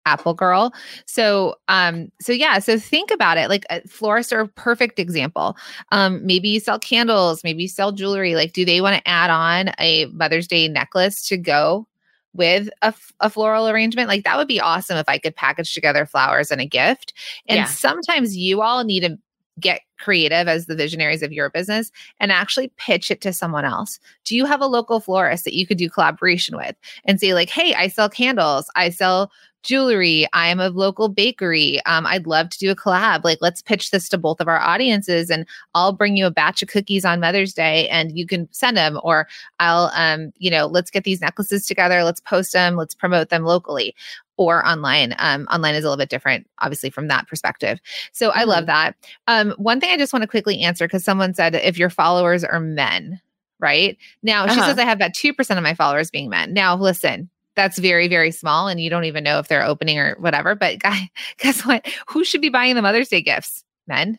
apple 0.06 0.34
girl 0.34 0.70
so 1.06 1.54
um 1.68 2.12
so 2.20 2.30
yeah 2.30 2.58
so 2.58 2.78
think 2.78 3.10
about 3.10 3.38
it 3.38 3.48
like 3.48 3.64
uh, 3.70 3.80
florists 3.88 4.34
are 4.34 4.40
a 4.40 4.48
perfect 4.48 4.98
example 4.98 5.56
um 5.92 6.24
maybe 6.26 6.46
you 6.50 6.60
sell 6.60 6.78
candles 6.78 7.42
maybe 7.42 7.62
you 7.62 7.68
sell 7.68 7.90
jewelry 7.90 8.34
like 8.34 8.52
do 8.52 8.66
they 8.66 8.82
want 8.82 8.94
to 8.94 9.08
add 9.08 9.30
on 9.30 9.72
a 9.80 10.04
mother's 10.12 10.46
day 10.46 10.68
necklace 10.68 11.26
to 11.26 11.38
go 11.38 11.86
with 12.34 12.68
a, 12.82 12.92
a, 13.20 13.30
floral 13.30 13.68
arrangement. 13.68 14.08
Like 14.08 14.24
that 14.24 14.36
would 14.36 14.48
be 14.48 14.60
awesome 14.60 14.96
if 14.96 15.08
I 15.08 15.18
could 15.18 15.36
package 15.36 15.72
together 15.72 16.04
flowers 16.04 16.50
and 16.50 16.60
a 16.60 16.66
gift. 16.66 17.14
And 17.48 17.58
yeah. 17.58 17.64
sometimes 17.64 18.36
you 18.36 18.60
all 18.60 18.84
need 18.84 19.00
to 19.00 19.16
get 19.60 19.80
creative 19.98 20.48
as 20.48 20.66
the 20.66 20.76
visionaries 20.76 21.22
of 21.22 21.32
your 21.32 21.50
business 21.50 21.90
and 22.20 22.32
actually 22.32 22.72
pitch 22.76 23.10
it 23.10 23.20
to 23.22 23.32
someone 23.32 23.64
else. 23.64 23.98
Do 24.24 24.36
you 24.36 24.44
have 24.44 24.60
a 24.60 24.66
local 24.66 25.00
florist 25.00 25.44
that 25.44 25.54
you 25.54 25.66
could 25.66 25.78
do 25.78 25.90
collaboration 25.90 26.56
with 26.56 26.76
and 27.04 27.20
say 27.20 27.34
like, 27.34 27.50
"Hey, 27.50 27.74
I 27.74 27.88
sell 27.88 28.08
candles. 28.08 28.70
I 28.76 28.90
sell 28.90 29.30
jewelry. 29.64 30.28
I 30.32 30.48
am 30.48 30.60
a 30.60 30.68
local 30.68 31.08
bakery. 31.08 31.84
Um, 31.86 32.06
I'd 32.06 32.26
love 32.26 32.50
to 32.50 32.58
do 32.58 32.70
a 32.70 32.76
collab. 32.76 33.24
Like, 33.24 33.38
let's 33.40 33.62
pitch 33.62 33.90
this 33.90 34.08
to 34.10 34.18
both 34.18 34.40
of 34.40 34.46
our 34.46 34.60
audiences, 34.60 35.30
and 35.30 35.46
I'll 35.74 35.92
bring 35.92 36.16
you 36.16 36.26
a 36.26 36.30
batch 36.30 36.62
of 36.62 36.68
cookies 36.68 37.04
on 37.04 37.18
Mother's 37.18 37.54
Day, 37.54 37.88
and 37.88 38.16
you 38.16 38.26
can 38.26 38.48
send 38.52 38.76
them. 38.76 39.00
Or 39.02 39.26
I'll, 39.58 39.90
um, 39.94 40.32
you 40.38 40.50
know, 40.50 40.66
let's 40.66 40.90
get 40.90 41.04
these 41.04 41.20
necklaces 41.20 41.66
together. 41.66 42.04
Let's 42.04 42.20
post 42.20 42.52
them. 42.52 42.76
Let's 42.76 42.94
promote 42.94 43.30
them 43.30 43.44
locally 43.44 43.94
or 44.36 44.66
online. 44.66 45.14
Um, 45.18 45.46
online 45.50 45.74
is 45.74 45.84
a 45.84 45.88
little 45.88 46.02
bit 46.02 46.10
different, 46.10 46.46
obviously, 46.58 46.90
from 46.90 47.08
that 47.08 47.28
perspective. 47.28 47.80
So 48.12 48.30
mm-hmm. 48.30 48.38
I 48.38 48.44
love 48.44 48.64
mm-hmm. 48.64 48.66
that. 48.66 48.96
Um, 49.26 49.54
one 49.58 49.80
thing 49.80 49.83
I 49.90 49.96
just 49.96 50.12
want 50.12 50.22
to 50.22 50.28
quickly 50.28 50.60
answer 50.60 50.86
because 50.86 51.04
someone 51.04 51.34
said 51.34 51.54
if 51.54 51.78
your 51.78 51.90
followers 51.90 52.44
are 52.44 52.60
men, 52.60 53.20
right? 53.60 53.96
Now 54.22 54.44
uh-huh. 54.44 54.54
she 54.54 54.60
says 54.60 54.78
I 54.78 54.84
have 54.84 54.98
about 54.98 55.12
2% 55.12 55.56
of 55.56 55.62
my 55.62 55.74
followers 55.74 56.10
being 56.10 56.28
men. 56.28 56.52
Now, 56.52 56.76
listen, 56.76 57.30
that's 57.56 57.78
very 57.78 58.08
very 58.08 58.30
small 58.30 58.68
and 58.68 58.80
you 58.80 58.90
don't 58.90 59.04
even 59.04 59.24
know 59.24 59.38
if 59.38 59.48
they're 59.48 59.64
opening 59.64 59.98
or 59.98 60.16
whatever 60.18 60.54
but 60.54 60.78
guy 60.80 61.08
guess 61.38 61.64
what? 61.64 61.86
Who 62.08 62.24
should 62.24 62.40
be 62.40 62.48
buying 62.48 62.74
the 62.74 62.82
mother's 62.82 63.08
day 63.08 63.22
gifts? 63.22 63.64
Men. 63.86 64.18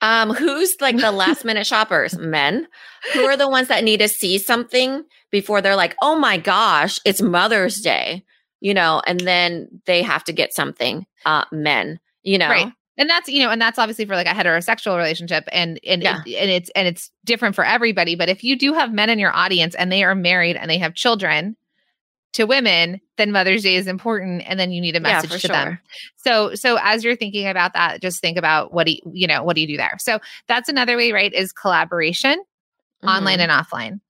Um 0.00 0.30
who's 0.30 0.76
like 0.80 0.96
the 0.96 1.12
last 1.12 1.44
minute 1.44 1.66
shoppers? 1.66 2.16
Men. 2.16 2.66
Who 3.12 3.24
are 3.24 3.36
the 3.36 3.48
ones 3.48 3.68
that 3.68 3.84
need 3.84 4.00
to 4.00 4.08
see 4.08 4.38
something 4.38 5.04
before 5.30 5.60
they're 5.60 5.76
like 5.76 5.96
oh 6.02 6.18
my 6.18 6.38
gosh 6.38 6.98
it's 7.04 7.22
mother's 7.22 7.80
day 7.80 8.24
you 8.60 8.74
know 8.74 9.02
and 9.06 9.20
then 9.20 9.68
they 9.86 10.02
have 10.02 10.24
to 10.24 10.32
get 10.32 10.54
something 10.54 11.06
uh 11.24 11.44
men 11.52 12.00
you 12.22 12.38
know? 12.38 12.48
Right 12.48 12.72
and 13.00 13.10
that's 13.10 13.28
you 13.28 13.42
know 13.42 13.50
and 13.50 13.60
that's 13.60 13.78
obviously 13.78 14.04
for 14.04 14.14
like 14.14 14.28
a 14.28 14.30
heterosexual 14.30 14.96
relationship 14.96 15.48
and 15.50 15.80
and 15.84 16.02
yeah. 16.02 16.22
it, 16.24 16.36
and 16.36 16.50
it's 16.50 16.70
and 16.76 16.86
it's 16.86 17.10
different 17.24 17.56
for 17.56 17.64
everybody 17.64 18.14
but 18.14 18.28
if 18.28 18.44
you 18.44 18.56
do 18.56 18.72
have 18.72 18.92
men 18.92 19.10
in 19.10 19.18
your 19.18 19.34
audience 19.34 19.74
and 19.74 19.90
they 19.90 20.04
are 20.04 20.14
married 20.14 20.56
and 20.56 20.70
they 20.70 20.78
have 20.78 20.94
children 20.94 21.56
to 22.32 22.44
women, 22.44 23.00
then 23.16 23.32
Mother's 23.32 23.62
Day 23.62 23.74
is 23.74 23.86
important, 23.86 24.42
and 24.46 24.58
then 24.58 24.70
you 24.70 24.80
need 24.80 24.94
a 24.94 25.00
message 25.00 25.30
yeah, 25.30 25.36
to 25.36 25.46
sure. 25.48 25.56
them. 25.56 25.78
So, 26.16 26.54
so 26.54 26.78
as 26.80 27.02
you're 27.02 27.16
thinking 27.16 27.48
about 27.48 27.72
that, 27.72 28.00
just 28.00 28.20
think 28.20 28.38
about 28.38 28.72
what 28.72 28.86
do 28.86 28.92
you, 28.92 29.00
you 29.12 29.26
know 29.26 29.42
what 29.42 29.56
do 29.56 29.62
you 29.62 29.66
do 29.66 29.76
there. 29.76 29.96
So 29.98 30.20
that's 30.46 30.68
another 30.68 30.96
way, 30.96 31.12
right? 31.12 31.32
Is 31.32 31.52
collaboration, 31.52 32.38
mm-hmm. 32.38 33.08
online 33.08 33.40
and 33.40 33.50
offline. 33.50 34.00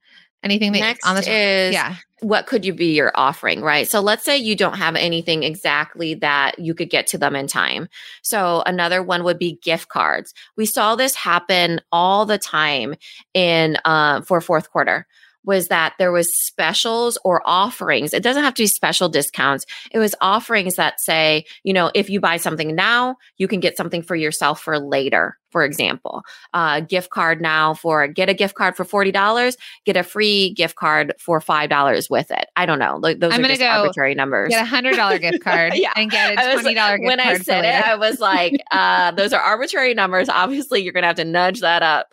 Anything 0.42 0.72
that 0.72 0.80
Next 0.80 1.06
on 1.06 1.16
the 1.16 1.20
is 1.20 1.74
yeah. 1.74 1.96
What 2.20 2.46
could 2.46 2.66
you 2.66 2.74
be 2.74 2.94
your 2.94 3.12
offering, 3.14 3.62
right? 3.62 3.88
So 3.88 4.00
let's 4.00 4.24
say 4.24 4.36
you 4.36 4.54
don't 4.54 4.76
have 4.76 4.94
anything 4.94 5.42
exactly 5.42 6.14
that 6.16 6.58
you 6.58 6.74
could 6.74 6.90
get 6.90 7.06
to 7.08 7.18
them 7.18 7.34
in 7.34 7.46
time. 7.46 7.88
So 8.20 8.62
another 8.66 9.02
one 9.02 9.24
would 9.24 9.38
be 9.38 9.58
gift 9.62 9.88
cards. 9.88 10.34
We 10.54 10.66
saw 10.66 10.96
this 10.96 11.14
happen 11.14 11.80
all 11.90 12.26
the 12.26 12.36
time 12.36 12.94
in 13.32 13.78
uh, 13.86 14.20
for 14.20 14.42
fourth 14.42 14.70
quarter 14.70 15.06
was 15.44 15.68
that 15.68 15.94
there 15.98 16.12
was 16.12 16.38
specials 16.38 17.18
or 17.24 17.42
offerings. 17.46 18.12
It 18.12 18.22
doesn't 18.22 18.44
have 18.44 18.54
to 18.54 18.62
be 18.62 18.66
special 18.66 19.08
discounts. 19.08 19.64
It 19.90 19.98
was 19.98 20.14
offerings 20.20 20.76
that 20.76 21.00
say, 21.00 21.46
you 21.62 21.72
know, 21.72 21.90
if 21.94 22.10
you 22.10 22.20
buy 22.20 22.36
something 22.36 22.74
now, 22.74 23.16
you 23.38 23.48
can 23.48 23.60
get 23.60 23.76
something 23.76 24.02
for 24.02 24.16
yourself 24.16 24.60
for 24.60 24.78
later 24.78 25.38
for 25.50 25.64
example. 25.64 26.22
Uh, 26.54 26.80
gift 26.80 27.10
card 27.10 27.40
now 27.40 27.74
for 27.74 28.06
get 28.08 28.28
a 28.28 28.34
gift 28.34 28.54
card 28.54 28.76
for 28.76 28.84
$40, 28.84 29.56
get 29.84 29.96
a 29.96 30.02
free 30.02 30.50
gift 30.54 30.76
card 30.76 31.12
for 31.18 31.40
$5 31.40 32.10
with 32.10 32.30
it. 32.30 32.46
I 32.56 32.66
don't 32.66 32.78
know. 32.78 33.00
Those 33.00 33.32
I'm 33.32 33.44
are 33.44 33.48
just 33.48 33.60
go 33.60 33.66
arbitrary 33.66 34.14
numbers. 34.14 34.50
Get 34.50 34.66
a 34.66 34.68
$100 34.68 35.20
gift 35.20 35.40
card 35.44 35.74
yeah. 35.74 35.92
and 35.96 36.10
get 36.10 36.34
a 36.34 36.36
$20 36.36 36.64
gift 36.64 36.76
card. 36.76 37.00
When 37.02 37.20
I 37.20 37.36
said 37.38 37.64
it, 37.64 37.84
I 37.84 37.96
was 37.96 38.20
like, 38.20 38.60
uh, 38.70 39.10
those 39.12 39.32
are 39.32 39.40
arbitrary 39.40 39.94
numbers. 39.94 40.28
Obviously, 40.28 40.82
you're 40.82 40.92
going 40.92 41.02
to 41.02 41.08
have 41.08 41.16
to 41.16 41.24
nudge 41.24 41.60
that 41.60 41.82
up. 41.82 42.08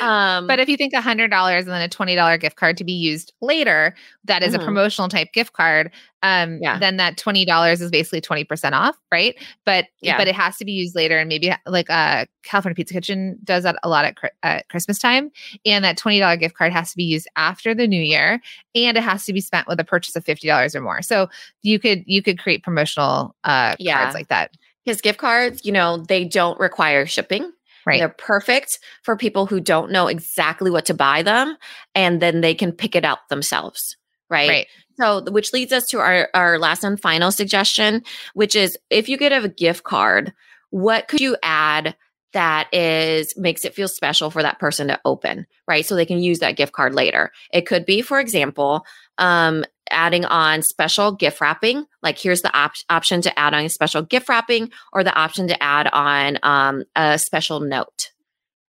Um, 0.00 0.46
but 0.46 0.58
if 0.58 0.68
you 0.68 0.76
think 0.76 0.94
$100 0.94 1.58
and 1.58 1.68
then 1.68 1.82
a 1.82 1.88
$20 1.88 2.40
gift 2.40 2.56
card 2.56 2.76
to 2.78 2.84
be 2.84 2.92
used 2.92 3.32
later, 3.40 3.94
that 4.24 4.42
is 4.42 4.52
mm-hmm. 4.52 4.62
a 4.62 4.64
promotional 4.64 5.08
type 5.08 5.32
gift 5.32 5.52
card, 5.52 5.90
um, 6.22 6.58
yeah. 6.60 6.78
then 6.78 6.96
that 6.98 7.16
twenty 7.16 7.44
dollars 7.44 7.80
is 7.80 7.90
basically 7.90 8.20
twenty 8.20 8.44
percent 8.44 8.74
off, 8.74 8.96
right? 9.10 9.36
But 9.66 9.86
yeah. 10.00 10.16
but 10.16 10.28
it 10.28 10.34
has 10.34 10.56
to 10.58 10.64
be 10.64 10.72
used 10.72 10.94
later, 10.94 11.18
and 11.18 11.28
maybe 11.28 11.52
like 11.66 11.90
uh, 11.90 12.26
California 12.44 12.74
Pizza 12.74 12.94
Kitchen 12.94 13.38
does 13.42 13.64
that 13.64 13.76
a 13.82 13.88
lot 13.88 14.14
at, 14.42 14.68
Christmas 14.68 14.98
time, 14.98 15.30
and 15.66 15.84
that 15.84 15.96
twenty 15.96 16.18
dollar 16.20 16.36
gift 16.36 16.56
card 16.56 16.72
has 16.72 16.90
to 16.90 16.96
be 16.96 17.04
used 17.04 17.28
after 17.36 17.74
the 17.74 17.88
New 17.88 18.02
Year, 18.02 18.40
and 18.74 18.96
it 18.96 19.02
has 19.02 19.24
to 19.26 19.32
be 19.32 19.40
spent 19.40 19.66
with 19.66 19.80
a 19.80 19.84
purchase 19.84 20.14
of 20.14 20.24
fifty 20.24 20.46
dollars 20.46 20.76
or 20.76 20.80
more. 20.80 21.02
So 21.02 21.28
you 21.62 21.78
could 21.78 22.04
you 22.06 22.22
could 22.22 22.38
create 22.38 22.62
promotional 22.62 23.34
uh, 23.44 23.74
yeah. 23.78 24.02
cards 24.02 24.14
like 24.14 24.28
that. 24.28 24.56
Because 24.84 25.00
gift 25.00 25.18
cards, 25.18 25.64
you 25.64 25.72
know, 25.72 25.98
they 25.98 26.24
don't 26.24 26.58
require 26.58 27.06
shipping. 27.06 27.52
Right. 27.84 27.98
They're 27.98 28.08
perfect 28.08 28.78
for 29.02 29.16
people 29.16 29.46
who 29.46 29.60
don't 29.60 29.90
know 29.90 30.06
exactly 30.06 30.70
what 30.70 30.86
to 30.86 30.94
buy 30.94 31.22
them, 31.22 31.56
and 31.96 32.22
then 32.22 32.40
they 32.40 32.54
can 32.54 32.70
pick 32.70 32.94
it 32.94 33.04
out 33.04 33.28
themselves. 33.28 33.96
Right. 34.30 34.48
right. 34.48 34.66
So, 34.98 35.22
which 35.30 35.52
leads 35.52 35.72
us 35.72 35.86
to 35.88 35.98
our, 36.00 36.28
our 36.34 36.58
last 36.58 36.84
and 36.84 37.00
final 37.00 37.30
suggestion, 37.30 38.02
which 38.34 38.54
is 38.54 38.78
if 38.90 39.08
you 39.08 39.16
get 39.16 39.32
a 39.32 39.48
gift 39.48 39.84
card, 39.84 40.32
what 40.70 41.08
could 41.08 41.20
you 41.20 41.36
add 41.42 41.96
that 42.32 42.72
is 42.72 43.34
makes 43.36 43.64
it 43.64 43.74
feel 43.74 43.88
special 43.88 44.30
for 44.30 44.42
that 44.42 44.58
person 44.58 44.88
to 44.88 45.00
open, 45.04 45.46
right? 45.68 45.84
So 45.84 45.94
they 45.94 46.06
can 46.06 46.22
use 46.22 46.38
that 46.38 46.56
gift 46.56 46.72
card 46.72 46.94
later. 46.94 47.30
It 47.52 47.66
could 47.66 47.84
be, 47.84 48.02
for 48.02 48.18
example, 48.18 48.86
um, 49.18 49.64
adding 49.90 50.24
on 50.24 50.62
special 50.62 51.12
gift 51.12 51.40
wrapping. 51.40 51.84
Like 52.02 52.18
here's 52.18 52.40
the 52.40 52.56
op- 52.56 52.72
option 52.88 53.20
to 53.22 53.38
add 53.38 53.54
on 53.54 53.64
a 53.64 53.68
special 53.68 54.02
gift 54.02 54.28
wrapping, 54.28 54.70
or 54.92 55.04
the 55.04 55.14
option 55.14 55.48
to 55.48 55.62
add 55.62 55.88
on 55.92 56.38
um, 56.42 56.84
a 56.96 57.18
special 57.18 57.60
note 57.60 58.11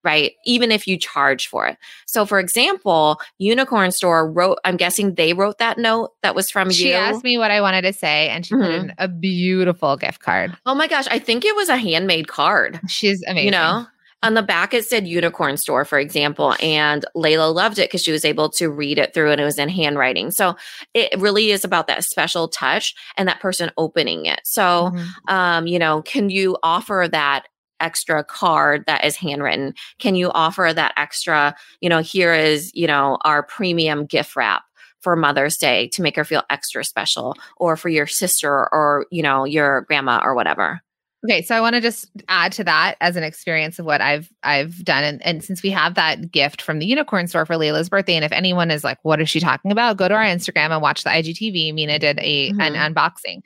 right? 0.03 0.33
Even 0.45 0.71
if 0.71 0.87
you 0.87 0.97
charge 0.97 1.47
for 1.47 1.67
it. 1.67 1.77
So, 2.05 2.25
for 2.25 2.39
example, 2.39 3.19
Unicorn 3.37 3.91
Store 3.91 4.29
wrote, 4.29 4.59
I'm 4.65 4.77
guessing 4.77 5.15
they 5.15 5.33
wrote 5.33 5.57
that 5.59 5.77
note 5.77 6.11
that 6.21 6.35
was 6.35 6.51
from 6.51 6.69
she 6.69 6.83
you. 6.85 6.89
She 6.89 6.93
asked 6.93 7.23
me 7.23 7.37
what 7.37 7.51
I 7.51 7.61
wanted 7.61 7.83
to 7.83 7.93
say, 7.93 8.29
and 8.29 8.45
she 8.45 8.53
mm-hmm. 8.53 8.63
put 8.63 8.73
in 8.73 8.93
a 8.97 9.07
beautiful 9.07 9.97
gift 9.97 10.21
card. 10.21 10.55
Oh 10.65 10.75
my 10.75 10.87
gosh. 10.87 11.07
I 11.09 11.19
think 11.19 11.45
it 11.45 11.55
was 11.55 11.69
a 11.69 11.77
handmade 11.77 12.27
card. 12.27 12.79
She's 12.87 13.23
amazing. 13.27 13.45
You 13.45 13.51
know? 13.51 13.87
On 14.23 14.35
the 14.35 14.41
back, 14.41 14.73
it 14.73 14.85
said 14.85 15.05
Unicorn 15.05 15.57
Store, 15.57 15.83
for 15.83 15.99
example, 15.99 16.55
and 16.61 17.03
Layla 17.13 17.53
loved 17.53 17.77
it 17.77 17.89
because 17.89 18.01
she 18.01 18.13
was 18.13 18.23
able 18.23 18.49
to 18.51 18.69
read 18.69 18.97
it 18.97 19.13
through 19.13 19.31
and 19.31 19.41
it 19.41 19.43
was 19.43 19.59
in 19.59 19.67
handwriting. 19.67 20.31
So 20.31 20.55
it 20.93 21.19
really 21.19 21.51
is 21.51 21.65
about 21.65 21.87
that 21.87 22.05
special 22.05 22.47
touch 22.47 22.95
and 23.17 23.27
that 23.27 23.41
person 23.41 23.69
opening 23.77 24.25
it. 24.25 24.39
So, 24.45 24.91
mm-hmm. 24.93 25.33
um, 25.33 25.67
you 25.67 25.77
know, 25.77 26.01
can 26.03 26.29
you 26.29 26.57
offer 26.63 27.09
that 27.11 27.47
extra 27.83 28.23
card 28.23 28.83
that 28.87 29.05
is 29.05 29.15
handwritten? 29.15 29.73
Can 29.99 30.15
you 30.15 30.31
offer 30.31 30.71
that 30.73 30.93
extra, 30.97 31.55
you 31.81 31.89
know, 31.89 31.99
here 31.99 32.33
is, 32.33 32.71
you 32.73 32.87
know, 32.87 33.17
our 33.21 33.43
premium 33.43 34.05
gift 34.05 34.35
wrap 34.35 34.63
for 35.01 35.15
Mother's 35.15 35.57
Day 35.57 35.89
to 35.89 36.01
make 36.01 36.15
her 36.15 36.23
feel 36.23 36.43
extra 36.49 36.83
special 36.85 37.35
or 37.57 37.75
for 37.75 37.89
your 37.89 38.07
sister 38.07 38.49
or, 38.73 39.05
you 39.11 39.21
know, 39.21 39.43
your 39.43 39.81
grandma 39.81 40.21
or 40.23 40.33
whatever? 40.33 40.81
Okay, 41.25 41.41
so 41.41 41.55
I 41.55 41.61
want 41.61 41.75
to 41.75 41.81
just 41.81 42.09
add 42.27 42.51
to 42.53 42.65
that 42.65 42.95
as 42.99 43.15
an 43.15 43.23
experience 43.23 43.79
of 43.79 43.85
what 43.85 44.01
I've 44.01 44.29
I've 44.43 44.83
done, 44.83 45.05
and, 45.05 45.25
and 45.25 45.43
since 45.43 45.63
we 45.63 45.69
have 45.69 45.95
that 45.95 46.31
gift 46.31 46.61
from 46.61 46.79
the 46.79 46.85
unicorn 46.85 47.27
store 47.27 47.45
for 47.45 47.55
Layla's 47.55 47.87
birthday, 47.87 48.15
and 48.15 48.25
if 48.25 48.31
anyone 48.33 48.69
is 48.69 48.83
like, 48.83 48.97
"What 49.03 49.21
is 49.21 49.29
she 49.29 49.39
talking 49.39 49.71
about?" 49.71 49.95
Go 49.95 50.09
to 50.09 50.13
our 50.13 50.23
Instagram 50.23 50.71
and 50.71 50.81
watch 50.81 51.03
the 51.05 51.11
IGTV. 51.11 51.73
Mina 51.73 51.97
did 51.97 52.19
a 52.19 52.51
mm-hmm. 52.51 52.59
an 52.59 52.73
unboxing. 52.73 53.41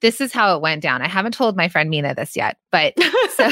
This 0.00 0.20
is 0.20 0.32
how 0.32 0.54
it 0.54 0.60
went 0.60 0.82
down. 0.82 1.00
I 1.00 1.08
haven't 1.08 1.32
told 1.32 1.56
my 1.56 1.68
friend 1.68 1.88
Mina 1.88 2.14
this 2.14 2.36
yet, 2.36 2.58
but 2.70 2.92
so 3.36 3.50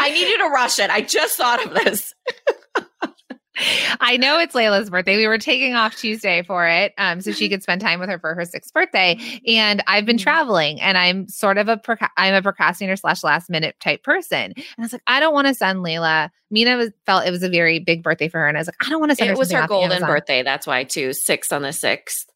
I 0.00 0.10
need 0.10 0.28
you 0.28 0.38
to 0.38 0.48
rush 0.48 0.78
it. 0.78 0.88
I 0.88 1.02
just 1.02 1.36
thought 1.36 1.66
of 1.66 1.74
this. 1.74 2.14
I 4.00 4.16
know 4.16 4.38
it's 4.38 4.54
Layla's 4.54 4.90
birthday. 4.90 5.16
We 5.16 5.26
were 5.26 5.38
taking 5.38 5.74
off 5.74 5.96
Tuesday 5.96 6.42
for 6.42 6.66
it, 6.66 6.92
um, 6.98 7.20
so 7.20 7.32
she 7.32 7.48
could 7.48 7.62
spend 7.62 7.80
time 7.80 8.00
with 8.00 8.08
her 8.08 8.18
for 8.18 8.34
her 8.34 8.44
sixth 8.44 8.72
birthday. 8.72 9.18
And 9.46 9.82
I've 9.86 10.04
been 10.04 10.16
mm-hmm. 10.16 10.22
traveling, 10.22 10.80
and 10.80 10.98
I'm 10.98 11.28
sort 11.28 11.58
of 11.58 11.68
a 11.68 11.80
I'm 12.16 12.34
a 12.34 12.42
procrastinator 12.42 12.96
slash 12.96 13.24
last 13.24 13.48
minute 13.50 13.76
type 13.80 14.02
person. 14.02 14.52
And 14.56 14.64
I 14.78 14.82
was 14.82 14.92
like, 14.92 15.02
I 15.06 15.20
don't 15.20 15.34
want 15.34 15.46
to 15.46 15.54
send 15.54 15.80
Layla. 15.80 16.30
Mina 16.50 16.76
was, 16.76 16.90
felt 17.06 17.26
it 17.26 17.30
was 17.30 17.42
a 17.42 17.48
very 17.48 17.78
big 17.78 18.02
birthday 18.02 18.28
for 18.28 18.38
her, 18.38 18.48
and 18.48 18.56
I 18.56 18.60
was 18.60 18.68
like, 18.68 18.76
I 18.84 18.88
don't 18.88 19.00
want 19.00 19.10
to 19.10 19.16
send 19.16 19.28
it 19.28 19.30
her. 19.30 19.34
It 19.34 19.38
was 19.38 19.52
her 19.52 19.66
golden 19.66 20.02
birthday. 20.02 20.42
That's 20.42 20.66
why 20.66 20.84
too. 20.84 21.12
Six 21.12 21.52
on 21.52 21.62
the 21.62 21.72
sixth. 21.72 22.26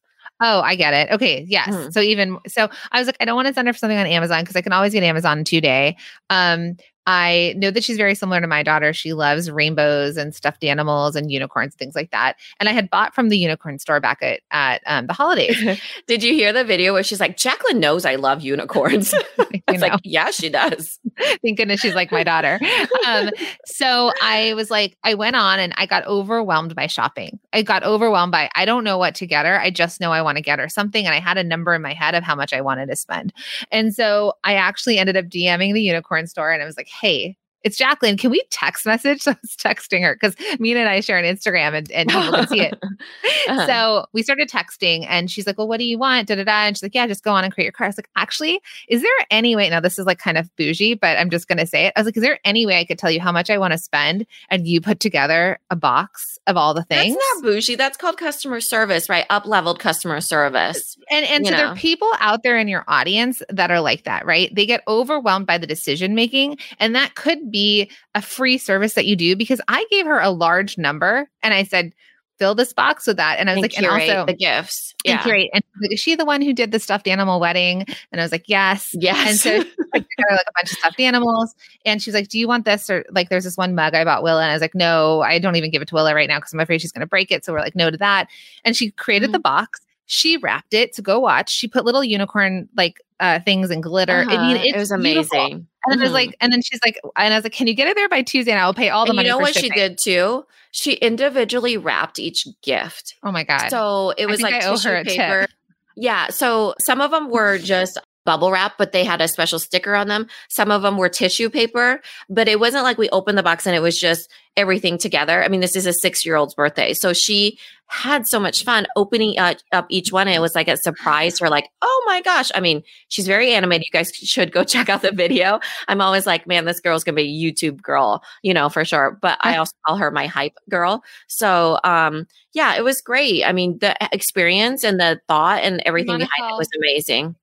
Oh, 0.43 0.59
I 0.61 0.75
get 0.75 0.93
it. 0.95 1.11
Okay. 1.11 1.45
Yes. 1.47 1.69
Mm. 1.69 1.93
So 1.93 2.01
even 2.01 2.39
so 2.47 2.67
I 2.91 2.99
was 2.99 3.07
like, 3.07 3.17
I 3.19 3.25
don't 3.25 3.35
want 3.35 3.47
to 3.47 3.53
send 3.53 3.67
her 3.67 3.73
for 3.73 3.77
something 3.77 3.97
on 3.97 4.07
Amazon 4.07 4.41
because 4.41 4.55
I 4.55 4.61
can 4.61 4.73
always 4.73 4.91
get 4.91 5.03
Amazon 5.03 5.43
two 5.43 5.61
day. 5.61 5.97
Um, 6.31 6.77
I 7.07 7.53
know 7.57 7.71
that 7.71 7.83
she's 7.83 7.97
very 7.97 8.15
similar 8.15 8.41
to 8.41 8.47
my 8.47 8.63
daughter. 8.63 8.93
She 8.93 9.13
loves 9.13 9.49
rainbows 9.49 10.17
and 10.17 10.35
stuffed 10.35 10.63
animals 10.63 11.15
and 11.15 11.31
unicorns, 11.31 11.75
things 11.75 11.95
like 11.95 12.11
that. 12.11 12.37
And 12.59 12.69
I 12.69 12.73
had 12.73 12.89
bought 12.89 13.15
from 13.15 13.29
the 13.29 13.37
unicorn 13.37 13.79
store 13.79 13.99
back 13.99 14.21
at 14.21 14.41
at 14.51 14.81
um, 14.85 15.07
the 15.07 15.13
holidays. 15.13 15.79
Did 16.07 16.23
you 16.23 16.33
hear 16.33 16.53
the 16.53 16.63
video 16.63 16.93
where 16.93 17.03
she's 17.03 17.19
like, 17.19 17.37
Jacqueline 17.37 17.79
knows 17.79 18.05
I 18.05 18.15
love 18.15 18.41
unicorns? 18.41 19.13
it's 19.67 19.81
like, 19.81 19.99
yeah, 20.03 20.31
she 20.31 20.49
does. 20.49 20.99
Thank 21.41 21.57
goodness 21.57 21.81
she's 21.81 21.95
like 21.95 22.11
my 22.11 22.23
daughter. 22.23 22.59
Um, 23.07 23.29
so 23.65 24.11
I 24.21 24.53
was 24.53 24.69
like, 24.69 24.97
I 25.03 25.13
went 25.13 25.35
on 25.35 25.59
and 25.59 25.73
I 25.77 25.85
got 25.85 26.05
overwhelmed 26.05 26.75
by 26.75 26.87
shopping. 26.87 27.39
I 27.53 27.61
got 27.61 27.83
overwhelmed 27.83 28.31
by 28.31 28.49
I 28.55 28.65
don't 28.65 28.83
know 28.83 28.97
what 28.97 29.15
to 29.15 29.25
get 29.25 29.45
her. 29.45 29.59
I 29.59 29.69
just 29.69 29.99
know 29.99 30.11
I 30.11 30.21
want 30.21 30.37
to 30.37 30.41
get 30.41 30.59
her 30.59 30.69
something, 30.69 31.05
and 31.05 31.15
I 31.15 31.19
had 31.19 31.37
a 31.37 31.43
number 31.43 31.73
in 31.73 31.81
my 31.81 31.93
head 31.93 32.15
of 32.15 32.23
how 32.23 32.35
much 32.35 32.53
I 32.53 32.61
wanted 32.61 32.87
to 32.87 32.95
spend. 32.95 33.33
And 33.71 33.93
so 33.93 34.33
I 34.43 34.55
actually 34.55 34.97
ended 34.97 35.17
up 35.17 35.25
DMing 35.25 35.73
the 35.73 35.81
unicorn 35.81 36.27
store, 36.27 36.51
and 36.51 36.61
I 36.61 36.65
was 36.65 36.77
like 36.77 36.89
hey, 36.99 37.37
it's 37.63 37.77
Jacqueline. 37.77 38.17
Can 38.17 38.31
we 38.31 38.43
text 38.49 38.85
message? 38.85 39.21
So 39.21 39.31
I 39.31 39.37
was 39.41 39.55
texting 39.55 40.01
her 40.01 40.15
because 40.15 40.35
Mina 40.59 40.79
and 40.79 40.89
I 40.89 41.01
share 41.01 41.19
an 41.19 41.25
Instagram 41.25 41.75
and, 41.75 41.91
and 41.91 42.09
people 42.09 42.31
can 42.31 42.47
see 42.47 42.61
it. 42.61 42.73
uh-huh. 43.47 43.67
So 43.67 44.05
we 44.13 44.23
started 44.23 44.49
texting 44.49 45.05
and 45.07 45.29
she's 45.29 45.45
like, 45.45 45.57
Well, 45.59 45.67
what 45.67 45.77
do 45.77 45.85
you 45.85 45.99
want? 45.99 46.27
Da 46.27 46.35
da 46.35 46.43
da. 46.43 46.65
And 46.65 46.75
she's 46.75 46.81
like, 46.81 46.95
Yeah, 46.95 47.05
just 47.05 47.23
go 47.23 47.31
on 47.31 47.43
and 47.43 47.53
create 47.53 47.65
your 47.65 47.71
card. 47.71 47.87
I 47.87 47.89
was 47.89 47.97
like, 47.97 48.09
Actually, 48.15 48.61
is 48.87 49.01
there 49.01 49.11
any 49.29 49.55
way? 49.55 49.69
Now, 49.69 49.79
this 49.79 49.99
is 49.99 50.05
like 50.07 50.17
kind 50.17 50.37
of 50.37 50.49
bougie, 50.55 50.95
but 50.95 51.17
I'm 51.17 51.29
just 51.29 51.47
going 51.47 51.59
to 51.59 51.67
say 51.67 51.85
it. 51.85 51.93
I 51.95 51.99
was 51.99 52.05
like, 52.05 52.17
Is 52.17 52.23
there 52.23 52.39
any 52.43 52.65
way 52.65 52.79
I 52.79 52.85
could 52.85 52.97
tell 52.97 53.11
you 53.11 53.19
how 53.19 53.31
much 53.31 53.49
I 53.49 53.57
want 53.59 53.73
to 53.73 53.77
spend? 53.77 54.25
And 54.49 54.67
you 54.67 54.81
put 54.81 54.99
together 54.99 55.59
a 55.69 55.75
box 55.75 56.39
of 56.47 56.57
all 56.57 56.73
the 56.73 56.83
things. 56.83 57.15
That's 57.15 57.35
not 57.35 57.43
bougie. 57.43 57.75
That's 57.75 57.97
called 57.97 58.17
customer 58.17 58.61
service, 58.61 59.09
right? 59.09 59.25
Up 59.29 59.45
leveled 59.45 59.79
customer 59.79 60.21
service. 60.21 60.97
And 61.09 61.25
and 61.25 61.45
so 61.45 61.51
know. 61.51 61.57
there 61.57 61.67
are 61.67 61.75
people 61.75 62.09
out 62.19 62.43
there 62.43 62.57
in 62.57 62.67
your 62.67 62.83
audience 62.87 63.43
that 63.49 63.69
are 63.69 63.81
like 63.81 64.05
that, 64.05 64.25
right? 64.25 64.53
They 64.53 64.65
get 64.65 64.81
overwhelmed 64.87 65.45
by 65.45 65.57
the 65.57 65.67
decision 65.67 66.15
making, 66.15 66.57
and 66.79 66.95
that 66.95 67.15
could 67.15 67.50
be 67.51 67.91
a 68.15 68.21
free 68.21 68.57
service 68.57 68.93
that 68.93 69.05
you 69.05 69.15
do 69.15 69.35
because 69.35 69.61
I 69.67 69.85
gave 69.91 70.05
her 70.05 70.19
a 70.19 70.29
large 70.29 70.77
number 70.77 71.29
and 71.43 71.53
I 71.53 71.63
said, 71.63 71.93
fill 72.39 72.55
this 72.55 72.73
box 72.73 73.05
with 73.05 73.17
that. 73.17 73.37
And 73.37 73.51
I 73.51 73.53
was 73.53 73.57
and 73.57 73.61
like, 73.61 73.77
and 73.77 73.85
also 73.85 74.25
the 74.25 74.33
gifts. 74.33 74.95
Yeah. 75.05 75.11
And 75.11 75.21
curate. 75.21 75.49
And 75.53 75.63
like, 75.79 75.93
is 75.93 75.99
she 75.99 76.15
the 76.15 76.25
one 76.25 76.41
who 76.41 76.53
did 76.53 76.71
the 76.71 76.79
stuffed 76.79 77.07
animal 77.07 77.39
wedding? 77.39 77.85
And 78.11 78.19
I 78.19 78.23
was 78.23 78.31
like, 78.31 78.45
yes. 78.47 78.95
Yes. 78.95 79.29
And 79.29 79.39
so 79.39 79.69
I 79.93 79.99
got 79.99 80.31
like 80.31 80.47
a 80.47 80.53
bunch 80.55 80.71
of 80.71 80.77
stuffed 80.79 80.99
animals. 80.99 81.53
And 81.85 82.01
she's 82.01 82.15
like, 82.15 82.29
do 82.29 82.39
you 82.39 82.47
want 82.47 82.65
this? 82.65 82.89
Or 82.89 83.05
like, 83.11 83.29
there's 83.29 83.43
this 83.43 83.57
one 83.57 83.75
mug 83.75 83.93
I 83.93 84.03
bought 84.03 84.23
Willa. 84.23 84.41
And 84.41 84.49
I 84.49 84.55
was 84.55 84.61
like, 84.61 84.73
no, 84.73 85.21
I 85.21 85.37
don't 85.37 85.55
even 85.55 85.69
give 85.69 85.83
it 85.83 85.89
to 85.89 85.95
Willa 85.95 86.15
right 86.15 86.27
now 86.27 86.39
because 86.39 86.51
I'm 86.51 86.59
afraid 86.59 86.81
she's 86.81 86.91
going 86.91 87.01
to 87.01 87.07
break 87.07 87.29
it. 87.29 87.45
So 87.45 87.53
we're 87.53 87.59
like, 87.59 87.75
no 87.75 87.91
to 87.91 87.97
that. 87.97 88.27
And 88.65 88.75
she 88.75 88.89
created 88.89 89.27
mm-hmm. 89.27 89.33
the 89.33 89.39
box. 89.39 89.79
She 90.05 90.37
wrapped 90.37 90.73
it 90.73 90.93
to 90.93 91.01
go 91.01 91.19
watch. 91.19 91.49
She 91.49 91.67
put 91.67 91.85
little 91.85 92.03
unicorn 92.03 92.67
like 92.75 93.01
uh, 93.19 93.39
things 93.39 93.69
and 93.69 93.81
glitter. 93.81 94.21
Uh-huh. 94.21 94.35
I 94.35 94.47
mean, 94.47 94.57
it 94.57 94.75
was 94.75 94.91
amazing. 94.91 95.13
Beautiful. 95.13 95.41
And 95.41 95.65
mm-hmm. 95.93 96.01
I 96.01 96.03
was 96.03 96.11
like, 96.11 96.35
and 96.41 96.51
then 96.51 96.61
she's 96.61 96.79
like, 96.83 96.99
and 97.15 97.33
I 97.33 97.37
was 97.37 97.43
like, 97.43 97.53
can 97.53 97.67
you 97.67 97.73
get 97.73 97.87
it 97.87 97.95
there 97.95 98.09
by 98.09 98.21
Tuesday? 98.21 98.51
And 98.51 98.59
I 98.59 98.65
will 98.65 98.73
pay 98.73 98.89
all 98.89 99.05
the 99.05 99.11
and 99.11 99.15
money. 99.15 99.27
You 99.27 99.33
know 99.33 99.39
what 99.39 99.53
shipping. 99.53 99.71
she 99.71 99.79
did 99.79 99.97
too? 100.03 100.45
She 100.71 100.93
individually 100.93 101.77
wrapped 101.77 102.19
each 102.19 102.47
gift. 102.61 103.15
Oh 103.23 103.31
my 103.31 103.43
god! 103.43 103.69
So 103.69 104.13
it 104.17 104.25
was 104.25 104.41
like 104.41 104.61
tissue 104.61 105.03
paper. 105.03 105.47
Yeah. 105.95 106.29
So 106.29 106.75
some 106.79 107.01
of 107.01 107.11
them 107.11 107.29
were 107.29 107.57
just 107.59 107.99
bubble 108.25 108.51
wrap, 108.51 108.73
but 108.77 108.91
they 108.91 109.03
had 109.03 109.21
a 109.21 109.27
special 109.27 109.59
sticker 109.59 109.95
on 109.95 110.07
them. 110.07 110.27
Some 110.49 110.71
of 110.71 110.81
them 110.81 110.97
were 110.97 111.09
tissue 111.09 111.49
paper, 111.49 112.01
but 112.29 112.47
it 112.47 112.59
wasn't 112.59 112.83
like 112.83 112.97
we 112.97 113.09
opened 113.09 113.37
the 113.37 113.43
box 113.43 113.65
and 113.65 113.75
it 113.75 113.81
was 113.81 113.99
just 113.99 114.29
everything 114.57 114.97
together. 114.97 115.43
I 115.43 115.47
mean, 115.47 115.61
this 115.61 115.75
is 115.75 115.85
a 115.85 115.93
six 115.93 116.25
year 116.25 116.35
old's 116.35 116.53
birthday. 116.53 116.93
So 116.93 117.13
she 117.13 117.57
had 117.87 118.25
so 118.25 118.39
much 118.39 118.63
fun 118.63 118.87
opening 118.95 119.37
uh, 119.37 119.53
up 119.71 119.85
each 119.89 120.11
one. 120.11 120.27
And 120.27 120.35
it 120.35 120.39
was 120.39 120.55
like 120.55 120.67
a 120.67 120.77
surprise 120.77 121.39
for 121.39 121.49
like, 121.49 121.69
oh 121.81 122.03
my 122.05 122.21
gosh. 122.21 122.49
I 122.55 122.59
mean, 122.59 122.83
she's 123.09 123.27
very 123.27 123.51
animated. 123.51 123.85
You 123.85 123.91
guys 123.91 124.11
should 124.13 124.51
go 124.51 124.63
check 124.63 124.89
out 124.89 125.01
the 125.01 125.11
video. 125.11 125.59
I'm 125.87 126.01
always 126.01 126.25
like, 126.25 126.47
man, 126.47 126.65
this 126.65 126.79
girl's 126.79 127.03
going 127.03 127.15
to 127.15 127.21
be 127.21 127.27
a 127.27 127.51
YouTube 127.51 127.81
girl, 127.81 128.23
you 128.43 128.53
know, 128.53 128.69
for 128.69 128.85
sure. 128.85 129.17
But 129.21 129.37
I 129.41 129.57
also 129.57 129.73
call 129.85 129.97
her 129.97 130.11
my 130.11 130.27
hype 130.27 130.57
girl. 130.69 131.03
So, 131.27 131.79
um, 131.83 132.27
yeah, 132.53 132.75
it 132.75 132.83
was 132.83 133.01
great. 133.01 133.43
I 133.45 133.51
mean, 133.51 133.77
the 133.79 133.95
experience 134.13 134.83
and 134.83 134.99
the 134.99 135.21
thought 135.27 135.61
and 135.63 135.81
everything 135.85 136.17
behind 136.17 136.51
it 136.51 136.57
was 136.57 136.69
amazing. 136.77 137.35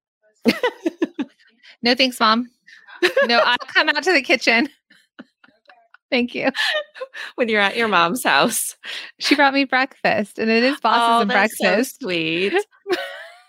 no, 1.83 1.95
thanks, 1.95 2.19
mom. 2.21 2.51
No, 3.27 3.39
I'll 3.39 3.57
come 3.67 3.89
out 3.89 4.03
to 4.03 4.13
the 4.13 4.23
kitchen. 4.23 4.69
Thank 6.11 6.35
you. 6.35 6.51
When 7.35 7.49
you're 7.49 7.61
at 7.61 7.77
your 7.77 7.89
mom's 7.89 8.23
house, 8.23 8.77
she 9.19 9.35
brought 9.35 9.55
me 9.55 9.65
breakfast, 9.65 10.39
and 10.39 10.51
it 10.51 10.63
is 10.63 10.79
bosses 10.81 11.17
oh, 11.17 11.21
and 11.23 11.31
breakfast. 11.31 11.99
So 12.01 12.05
sweet. 12.05 12.55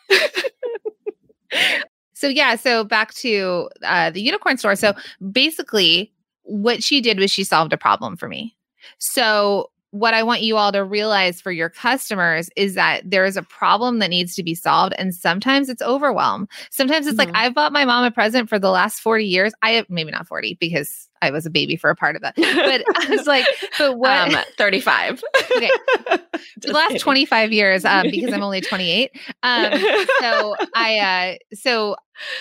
so 2.14 2.28
yeah, 2.28 2.56
so 2.56 2.84
back 2.84 3.14
to 3.16 3.70
uh, 3.84 4.10
the 4.10 4.22
unicorn 4.22 4.58
store. 4.58 4.76
So 4.76 4.94
basically, 5.32 6.12
what 6.44 6.82
she 6.84 7.00
did 7.02 7.20
was 7.20 7.32
she 7.32 7.44
solved 7.44 7.74
a 7.74 7.78
problem 7.78 8.18
for 8.18 8.28
me. 8.28 8.56
So 8.98 9.70
what 9.92 10.14
I 10.14 10.24
want 10.24 10.42
you 10.42 10.58
all 10.58 10.72
to 10.72 10.84
realize 10.84 11.42
for 11.42 11.52
your 11.52 11.70
customers 11.70 12.50
is 12.56 12.76
that 12.76 13.10
there 13.10 13.26
is 13.26 13.38
a 13.38 13.44
problem 13.44 14.00
that 14.00 14.10
needs 14.10 14.36
to 14.36 14.44
be 14.44 14.54
solved. 14.54 14.94
And 14.98 15.14
sometimes 15.16 15.70
it's 15.70 15.82
overwhelm. 15.82 16.48
Sometimes 16.70 17.08
it's 17.08 17.18
mm-hmm. 17.18 17.32
like, 17.32 17.38
I've 17.44 17.56
bought 17.56 17.74
my 17.74 17.86
mom 17.86 18.04
a 18.04 18.12
present 18.12 18.50
for 18.50 18.60
the 18.60 18.70
last 18.70 19.00
40 19.00 19.26
years. 19.26 19.54
I 19.62 19.72
have 19.72 19.90
maybe 19.90 20.12
not 20.12 20.28
40 20.28 20.58
because 20.60 21.09
I 21.22 21.32
was 21.32 21.46
a 21.46 21.50
baby 21.50 21.76
for 21.76 21.90
a 21.90 21.96
part 21.96 22.16
of 22.16 22.22
that. 22.22 22.36
But 22.36 22.84
I 22.96 23.10
was 23.10 23.28
like, 23.28 23.46
but 23.78 23.98
what? 23.98 24.36
Um, 24.36 24.44
35. 24.58 25.24
okay. 25.52 25.70
the 26.62 26.72
last 26.72 26.90
kidding. 26.90 27.02
25 27.02 27.52
years, 27.52 27.86
um, 27.86 28.08
because 28.10 28.34
I'm 28.34 28.44
only 28.50 28.62
28. 28.62 29.12
Um, 29.44 29.80
so 30.20 30.56
I, 30.76 31.38
uh, 31.42 31.56
so 31.56 31.96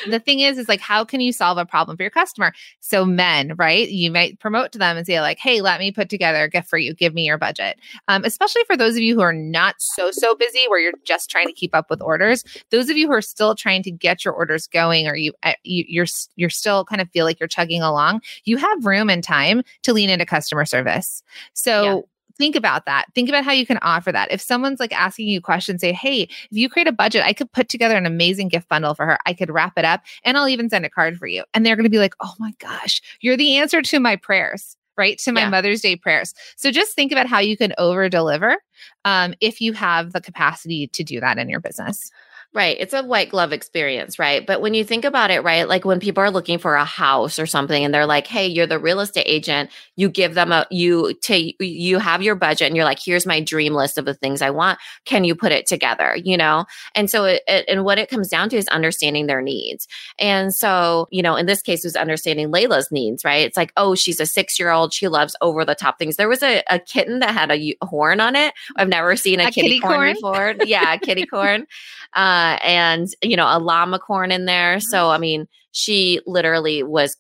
the 0.09 0.21
thing 0.21 0.41
is, 0.41 0.59
is 0.59 0.69
like, 0.69 0.81
how 0.81 1.05
can 1.05 1.21
you 1.21 1.33
solve 1.33 1.59
a 1.59 1.67
problem 1.67 1.97
for 1.97 2.03
your 2.03 2.11
customer? 2.11 2.53
So 2.81 3.05
men, 3.05 3.55
right? 3.57 3.89
You 3.89 4.11
might 4.11 4.39
promote 4.41 4.73
to 4.73 4.79
them 4.79 4.97
and 4.97 5.07
say 5.07 5.21
like, 5.21 5.39
Hey, 5.39 5.61
let 5.61 5.81
me 5.81 5.93
put 5.93 6.09
together 6.09 6.45
a 6.45 6.49
gift 6.49 6.69
for 6.69 6.79
you. 6.79 6.95
Give 6.95 7.15
me 7.15 7.25
your 7.25 7.39
budget. 7.39 7.79
Um, 8.09 8.25
especially 8.25 8.63
for 8.67 8.77
those 8.77 8.95
of 8.95 9.03
you 9.03 9.15
who 9.15 9.21
are 9.21 9.33
not 9.33 9.77
so, 9.79 10.11
so 10.11 10.35
busy 10.35 10.67
where 10.69 10.81
you're 10.81 10.93
just 11.05 11.31
trying 11.31 11.47
to 11.47 11.53
keep 11.53 11.75
up 11.75 11.91
with 11.91 12.03
orders. 12.03 12.45
Those 12.71 12.89
of 12.91 12.97
you 12.97 13.07
who 13.07 13.13
are 13.13 13.23
still 13.23 13.55
trying 13.55 13.83
to 13.85 13.91
get 13.91 14.25
your 14.25 14.35
orders 14.35 14.67
going, 14.67 15.07
or 15.07 15.17
you, 15.17 15.33
uh, 15.43 15.55
you 15.63 15.85
you're, 15.89 16.07
you're 16.37 16.51
still 16.51 16.85
kind 16.85 17.01
of 17.01 17.11
feel 17.11 17.25
like 17.25 17.41
you're 17.41 17.49
chugging 17.49 17.83
along. 17.83 18.23
You 18.45 18.57
have 18.57 18.68
room 18.83 19.11
and 19.11 19.23
time 19.23 19.63
to 19.83 19.93
lean 19.93 20.11
into 20.11 20.27
customer 20.27 20.65
service. 20.65 21.23
So 21.55 21.83
yeah 21.83 22.01
think 22.39 22.57
about 22.57 22.87
that. 22.87 23.07
Think 23.15 23.29
about 23.29 23.45
how 23.45 23.53
you 23.53 23.67
can 23.67 23.79
offer 23.79 24.13
that. 24.13 24.31
If 24.31 24.41
someone's 24.41 24.81
like 24.81 24.93
asking 24.93 25.29
you 25.29 25.41
questions, 25.41 25.81
say, 25.81 25.93
Hey, 25.93 26.23
if 26.23 26.49
you 26.51 26.69
create 26.71 26.89
a 26.89 26.93
budget, 26.93 27.25
I 27.25 27.33
could 27.33 27.53
put 27.53 27.69
together 27.69 27.97
an 27.97 28.07
amazing 28.07 28.49
gift 28.49 28.69
bundle 28.69 28.95
for 28.95 29.05
her. 29.05 29.19
I 29.27 29.35
could 29.35 29.51
wrap 29.51 29.77
it 29.77 29.85
up 29.85 30.03
and 30.25 30.39
I'll 30.39 30.49
even 30.49 30.71
send 30.71 30.87
a 30.87 30.91
card 30.91 31.19
for 31.19 31.27
you. 31.27 31.45
And 31.53 31.67
they're 31.67 31.77
going 31.77 31.85
to 31.85 31.91
be 31.91 31.99
like, 31.99 32.15
Oh 32.21 32.35
my 32.39 32.55
gosh, 32.61 33.03
you're 33.21 33.37
the 33.37 33.57
answer 33.57 33.83
to 33.83 34.01
my 34.01 34.17
prayers 34.17 34.77
right 34.97 35.19
to 35.19 35.31
my 35.31 35.43
yeah. 35.43 35.49
mother's 35.49 35.81
day 35.81 35.95
prayers 35.95 36.35
so 36.57 36.73
just 36.73 36.93
think 36.97 37.13
about 37.13 37.29
how 37.29 37.39
you 37.39 37.57
can 37.57 37.73
over 37.79 38.09
deliver 38.09 38.57
um, 39.05 39.33
if 39.41 39.61
you 39.61 39.73
have 39.73 40.13
the 40.13 40.21
capacity 40.21 40.89
to 40.89 41.05
do 41.05 41.21
that 41.21 41.39
in 41.39 41.49
your 41.49 41.61
business 41.61 42.11
Right. 42.55 42.79
It's 42.81 42.95
a 42.95 43.03
white 43.03 43.29
glove 43.29 43.53
experience, 43.53 44.19
right? 44.19 44.45
But 44.45 44.63
when 44.63 44.73
you 44.73 44.83
think 44.83 45.05
about 45.05 45.31
it, 45.31 45.45
right, 45.45 45.69
like 45.69 45.85
when 45.85 46.01
people 46.01 46.25
are 46.25 46.31
looking 46.31 46.59
for 46.59 46.77
a 46.77 46.85
house 46.85 47.39
or 47.39 47.45
something 47.45 47.85
and 47.85 47.93
they're 47.93 48.07
like, 48.07 48.27
"Hey, 48.27 48.47
you're 48.47 48.67
the 48.67 48.79
real 48.79 49.01
estate 49.01 49.27
agent." 49.27 49.71
You 49.97 50.09
give 50.09 50.33
them 50.33 50.51
a 50.51 50.67
you 50.71 51.13
take 51.21 51.57
you 51.61 51.99
have 51.99 52.23
your 52.23 52.35
budget 52.37 52.69
and 52.69 52.75
you're 52.75 52.87
like, 52.87 53.01
"Here's 53.05 53.27
my 53.27 53.41
dream 53.41 53.75
list 53.75 53.99
of 53.99 54.07
the 54.07 54.15
things 54.15 54.41
I 54.41 54.49
want. 54.49 54.79
Can 55.05 55.25
you 55.25 55.35
put 55.35 55.53
it 55.53 55.67
together?" 55.67 56.17
You 56.17 56.39
know? 56.39 56.65
And 56.95 57.11
so 57.11 57.27
it, 57.27 57.43
it 57.47 57.67
and 57.69 57.85
what 57.85 57.99
it 57.99 58.09
comes 58.09 58.29
down 58.29 58.49
to 58.49 58.57
is 58.57 58.67
understanding 58.69 59.27
their 59.27 59.43
needs. 59.43 59.87
And 60.19 60.53
so, 60.55 61.07
you 61.11 61.21
know, 61.21 61.37
in 61.37 61.45
this 61.45 61.61
case 61.61 61.85
was 61.85 61.97
understanding 61.97 62.51
Layla's 62.51 62.91
needs, 62.91 63.27
right? 63.27 63.47
It's 63.47 63.59
like, 63.59 63.75
"Oh, 63.77 63.95
she's 63.95 64.21
a 64.21 64.25
6-year-old. 64.25 64.95
She 64.95 65.07
loves 65.09 65.37
over 65.43 65.67
the 65.67 65.75
top 65.75 65.99
things." 65.99 66.17
There 66.17 66.31
was 66.31 66.43
a, 66.43 66.63
a 66.71 66.79
kitten 66.79 67.19
that 67.19 67.35
had 67.35 67.51
a 67.51 67.77
horn 67.83 68.21
on 68.21 68.37
it. 68.37 68.55
I've 68.75 68.89
never 68.89 69.17
seen 69.17 69.39
a, 69.39 69.49
a 69.49 69.51
kitty, 69.51 69.69
kitty 69.69 69.81
corn, 69.81 69.95
corn 69.97 70.15
before. 70.15 70.55
Yeah, 70.67 70.97
kitty 70.97 71.27
corn. 71.31 71.67
Uh, 72.15 72.38
Uh, 72.39 72.59
and 72.63 73.09
you 73.23 73.37
know 73.37 73.47
a 73.47 73.59
llama 73.59 73.99
corn 73.99 74.31
in 74.31 74.45
there. 74.45 74.79
So 74.79 74.99
mm-hmm. 74.99 75.11
I 75.11 75.19
mean, 75.19 75.49
she 75.73 76.21
literally 76.27 76.83
was 76.83 77.17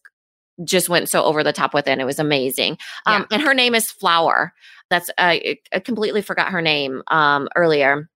just 0.64 0.88
went 0.88 1.08
so 1.08 1.24
over 1.24 1.42
the 1.42 1.52
top 1.52 1.74
with 1.74 1.88
it. 1.88 1.98
It 1.98 2.04
was 2.04 2.18
amazing. 2.18 2.78
Um, 3.06 3.26
yeah. 3.30 3.36
And 3.36 3.42
her 3.42 3.54
name 3.54 3.74
is 3.74 3.90
Flower. 3.90 4.52
That's 4.90 5.10
I, 5.18 5.58
I 5.72 5.80
completely 5.80 6.22
forgot 6.22 6.50
her 6.50 6.62
name 6.62 7.02
um, 7.08 7.48
earlier. 7.56 8.08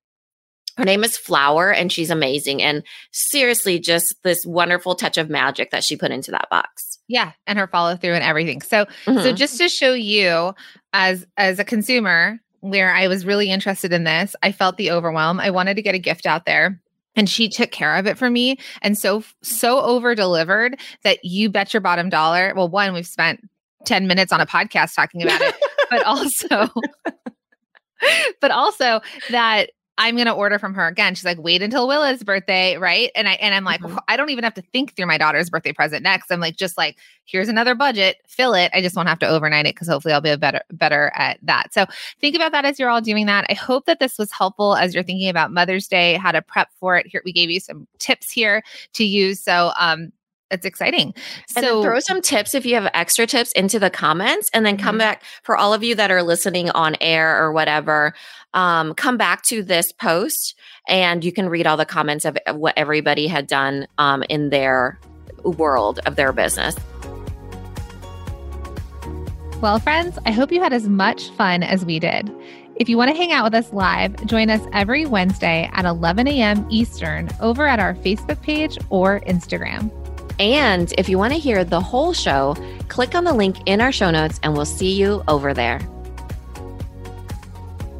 Her 0.79 0.85
name 0.85 1.05
is 1.05 1.19
Flower, 1.19 1.71
and 1.71 1.93
she's 1.93 2.09
amazing. 2.09 2.62
And 2.62 2.83
seriously, 3.11 3.79
just 3.79 4.15
this 4.23 4.47
wonderful 4.47 4.95
touch 4.95 5.19
of 5.19 5.29
magic 5.29 5.71
that 5.71 5.85
she 5.85 5.97
put 5.97 6.12
into 6.12 6.31
that 6.31 6.49
box. 6.51 6.99
Yeah, 7.09 7.33
and 7.47 7.59
her 7.59 7.67
follow 7.67 7.97
through 7.97 8.15
and 8.15 8.25
everything. 8.25 8.62
So, 8.62 8.87
mm-hmm. 9.05 9.19
so 9.19 9.33
just 9.33 9.59
to 9.59 9.69
show 9.69 9.93
you, 9.93 10.55
as 10.95 11.27
as 11.37 11.59
a 11.59 11.65
consumer, 11.65 12.41
where 12.61 12.95
I 12.95 13.09
was 13.09 13.27
really 13.27 13.51
interested 13.51 13.93
in 13.93 14.05
this. 14.05 14.35
I 14.43 14.53
felt 14.53 14.77
the 14.77 14.93
overwhelm. 14.93 15.41
I 15.41 15.51
wanted 15.51 15.75
to 15.75 15.83
get 15.83 15.95
a 15.95 15.99
gift 15.99 16.27
out 16.27 16.47
there 16.47 16.81
and 17.16 17.29
she 17.29 17.48
took 17.48 17.70
care 17.70 17.96
of 17.96 18.07
it 18.07 18.18
for 18.18 18.31
me. 18.31 18.59
And 18.81 18.98
so 18.98 19.25
so 19.42 19.81
over 19.81 20.14
delivered 20.14 20.79
that 21.05 21.25
you 21.25 21.51
bet 21.51 21.72
your 21.75 21.81
bottom 21.81 22.09
dollar 22.09 22.53
well 22.55 22.68
one 22.68 22.92
we've 22.92 23.07
spent 23.07 23.40
10 23.85 24.07
minutes 24.07 24.33
on 24.33 24.40
a 24.40 24.46
podcast 24.46 24.94
talking 24.94 25.22
about 25.22 25.40
it 25.40 25.55
but 25.90 26.03
also 26.07 26.68
but 28.40 28.51
also 28.51 29.01
that 29.31 29.70
I'm 30.03 30.17
going 30.17 30.27
to 30.27 30.33
order 30.33 30.59
from 30.59 30.75
her 30.75 30.88
again. 30.88 31.15
She's 31.15 31.25
like, 31.25 31.38
wait 31.38 31.62
until 31.62 31.87
Willa's 31.87 32.25
birthday, 32.25 32.77
right? 32.77 33.12
And 33.15 33.29
I 33.29 33.35
and 33.35 33.55
I'm 33.55 33.62
like, 33.62 33.81
mm-hmm. 33.81 33.99
I 34.09 34.17
don't 34.17 34.31
even 34.31 34.43
have 34.43 34.55
to 34.55 34.62
think 34.62 34.97
through 34.97 35.07
my 35.07 35.17
daughter's 35.17 35.49
birthday 35.49 35.73
present 35.73 36.03
next. 36.03 36.33
I'm 36.33 36.41
like, 36.41 36.57
just 36.57 36.77
like, 36.77 36.99
here's 37.25 37.49
another 37.49 37.77
budget, 37.77 38.17
fill 38.27 38.53
it. 38.55 38.73
I 38.75 38.83
just 38.83 38.97
won't 38.97 39.09
have 39.09 39.21
to 39.21 39.29
overnight 39.29 39.65
it 39.65 39.77
because 39.77 39.87
hopefully 39.87 40.12
I'll 40.12 40.21
be 40.21 40.31
a 40.31 40.37
better 40.37 40.61
better 40.73 41.12
at 41.15 41.38
that. 41.43 41.73
So 41.73 41.87
think 42.21 42.35
about 42.35 42.51
that 42.51 42.65
as 42.65 42.81
you're 42.81 42.91
all 42.91 43.01
doing 43.01 43.27
that. 43.27 43.47
I 43.49 43.55
hope 43.55 43.87
that 43.87 44.01
this 44.01 44.19
was 44.19 44.33
helpful 44.33 44.75
as 44.75 44.93
you're 44.93 45.05
thinking 45.05 45.29
about 45.29 45.53
Mother's 45.53 45.87
Day, 45.87 46.15
how 46.15 46.33
to 46.33 46.43
prep 46.43 46.71
for 46.81 46.97
it. 46.97 47.07
Here 47.07 47.23
we 47.25 47.33
gave 47.33 47.49
you 47.49 47.61
some 47.61 47.87
tips 48.01 48.29
here 48.29 48.65
to 48.95 49.05
use. 49.05 49.38
So 49.38 49.71
um, 49.79 50.12
it's 50.53 50.67
exciting. 50.67 51.15
And 51.57 51.65
so 51.65 51.83
throw 51.83 51.99
some 51.99 52.21
tips 52.21 52.55
if 52.55 52.65
you 52.65 52.75
have 52.75 52.88
extra 52.95 53.27
tips 53.27 53.51
into 53.53 53.79
the 53.79 53.91
comments 53.91 54.51
and 54.55 54.65
then 54.65 54.77
come 54.77 54.93
mm-hmm. 54.93 54.99
back 54.99 55.25
for 55.43 55.57
all 55.57 55.75
of 55.75 55.83
you 55.83 55.95
that 55.97 56.11
are 56.11 56.23
listening 56.23 56.71
on 56.71 56.97
air 57.01 57.43
or 57.43 57.53
whatever. 57.53 58.15
Um, 58.55 58.95
come 58.95 59.17
back 59.17 59.43
to 59.45 59.62
this 59.62 59.93
post 59.93 60.55
and 60.87 61.25
you 61.25 61.33
can 61.33 61.49
read 61.49 61.67
all 61.67 61.77
the 61.77 61.87
comments 61.87 62.25
of 62.25 62.37
what 62.53 62.75
everybody 62.77 63.27
had 63.27 63.47
done 63.47 63.87
um, 63.99 64.23
in 64.29 64.51
their 64.51 65.01
world 65.43 66.01
of 66.07 66.17
their 66.17 66.33
business. 66.33 66.77
Well, 69.61 69.79
friends, 69.79 70.19
I 70.27 70.33
hope 70.33 70.51
you 70.51 70.61
had 70.61 70.73
as 70.73 70.88
much 70.88 71.31
fun 71.31 71.62
as 71.62 71.85
we 71.85 72.01
did. 72.01 72.31
If 72.77 72.88
you 72.88 72.97
want 72.97 73.11
to 73.11 73.17
hang 73.17 73.31
out 73.31 73.45
with 73.45 73.55
us 73.55 73.73
live, 73.73 74.27
join 74.27 74.51
us 74.51 74.61
every 74.73 75.07
Wednesday 75.07 75.71
at 75.73 75.85
11 75.85 76.27
a.m. 76.27 76.67
Eastern 76.69 77.29
over 77.41 77.67
at 77.67 77.79
our 77.79 77.95
Facebook 77.95 78.43
page 78.43 78.77
or 78.91 79.21
Instagram. 79.21 79.91
And 80.43 80.93
if 80.99 81.09
you 81.09 81.19
want 81.19 81.33
to 81.35 81.39
hear 81.39 81.63
the 81.63 81.81
whole 81.81 82.13
show, 82.13 82.57
click 82.89 83.15
on 83.15 83.23
the 83.23 83.33
link 83.33 83.59
in 83.65 83.81
our 83.81 83.93
show 83.93 84.11
notes 84.11 84.41
and 84.43 84.55
we'll 84.55 84.65
see 84.65 84.93
you 84.93 85.23
over 85.29 85.55
there. 85.55 85.79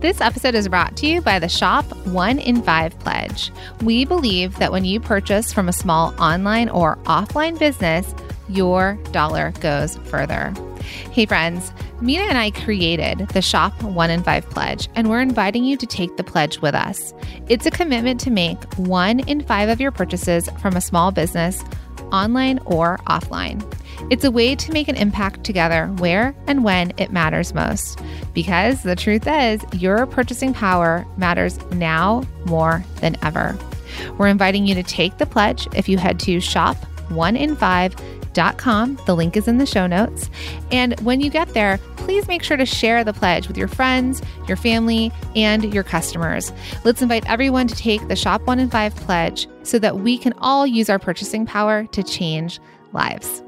This 0.01 0.21
episode 0.21 0.57
is 0.57 0.67
brought 0.67 0.97
to 0.97 1.07
you 1.07 1.21
by 1.21 1.39
the 1.39 1.49
Shop 1.49 1.85
One 2.05 2.41
in 2.41 2.61
Five 2.61 2.99
Pledge. 2.99 3.53
We 3.83 4.05
believe 4.05 4.57
that 4.57 4.73
when 4.73 4.85
you 4.85 4.99
purchase 4.99 5.53
from 5.53 5.69
a 5.69 5.73
small 5.73 6.21
online 6.21 6.69
or 6.69 6.97
offline 7.05 7.61
business, 7.61 8.13
your 8.49 8.99
dollar 9.13 9.53
goes 9.61 9.97
further. 9.99 10.53
Hey, 11.13 11.27
friends, 11.27 11.73
Mina 12.01 12.25
and 12.25 12.37
I 12.37 12.51
created 12.51 13.29
the 13.29 13.41
Shop 13.41 13.81
One 13.85 14.11
in 14.11 14.25
Five 14.25 14.51
Pledge, 14.51 14.89
and 14.97 15.09
we're 15.09 15.21
inviting 15.21 15.63
you 15.63 15.77
to 15.77 15.87
take 15.87 16.17
the 16.17 16.25
pledge 16.25 16.61
with 16.61 16.75
us. 16.75 17.15
It's 17.49 17.67
a 17.67 17.71
commitment 17.71 18.19
to 18.23 18.33
make 18.33 18.61
one 18.75 19.21
in 19.21 19.43
five 19.43 19.69
of 19.69 19.81
your 19.81 19.93
purchases 19.93 20.49
from 20.61 20.75
a 20.75 20.81
small 20.81 21.13
business 21.13 21.63
online 22.13 22.59
or 22.67 22.99
offline. 23.07 23.63
It's 24.11 24.25
a 24.25 24.31
way 24.31 24.55
to 24.55 24.73
make 24.73 24.89
an 24.89 24.97
impact 24.97 25.45
together 25.45 25.87
where 25.99 26.35
and 26.47 26.65
when 26.65 26.93
it 26.99 27.13
matters 27.13 27.55
most. 27.55 28.01
Because 28.35 28.83
the 28.83 28.97
truth 28.97 29.27
is, 29.27 29.63
your 29.73 30.07
purchasing 30.07 30.53
power 30.53 31.07
matters 31.17 31.59
now 31.73 32.25
more 32.45 32.85
than 33.01 33.17
ever. 33.23 33.59
We're 34.19 34.29
inviting 34.29 34.67
you 34.67 34.75
to 34.75 34.83
take 34.83 35.19
the 35.19 35.27
pledge 35.27 35.69
if 35.75 35.89
you 35.89 35.99
head 35.99 36.21
to 36.21 36.39
shop1in5.com 36.39 38.22
pledge.com. 38.33 38.99
The 39.07 39.15
link 39.15 39.37
is 39.37 39.49
in 39.49 39.59
the 39.59 39.67
show 39.67 39.87
notes. 39.87 40.31
And 40.71 40.99
when 41.01 41.21
you 41.21 41.31
get 41.31 41.53
there, 41.55 41.79
please 41.97 42.27
make 42.29 42.43
sure 42.43 42.57
to 42.57 42.67
share 42.67 43.05
the 43.05 43.13
pledge 43.13 43.49
with 43.49 43.57
your 43.57 43.69
friends, 43.69 44.23
your 44.49 44.57
family, 44.57 45.13
and 45.37 45.73
your 45.73 45.83
customers. 45.83 46.53
Let's 46.85 47.03
invite 47.03 47.29
everyone 47.29 47.69
to 47.69 47.75
take 47.75 48.07
the 48.09 48.17
Shop 48.17 48.43
One 48.43 48.59
in 48.59 48.71
Five 48.71 48.95
pledge 48.97 49.49
so 49.63 49.79
that 49.79 50.01
we 50.01 50.19
can 50.19 50.33
all 50.39 50.67
use 50.67 50.91
our 50.91 50.99
purchasing 50.99 51.47
power 51.47 51.87
to 51.87 52.03
change 52.03 52.61
lives. 52.93 53.43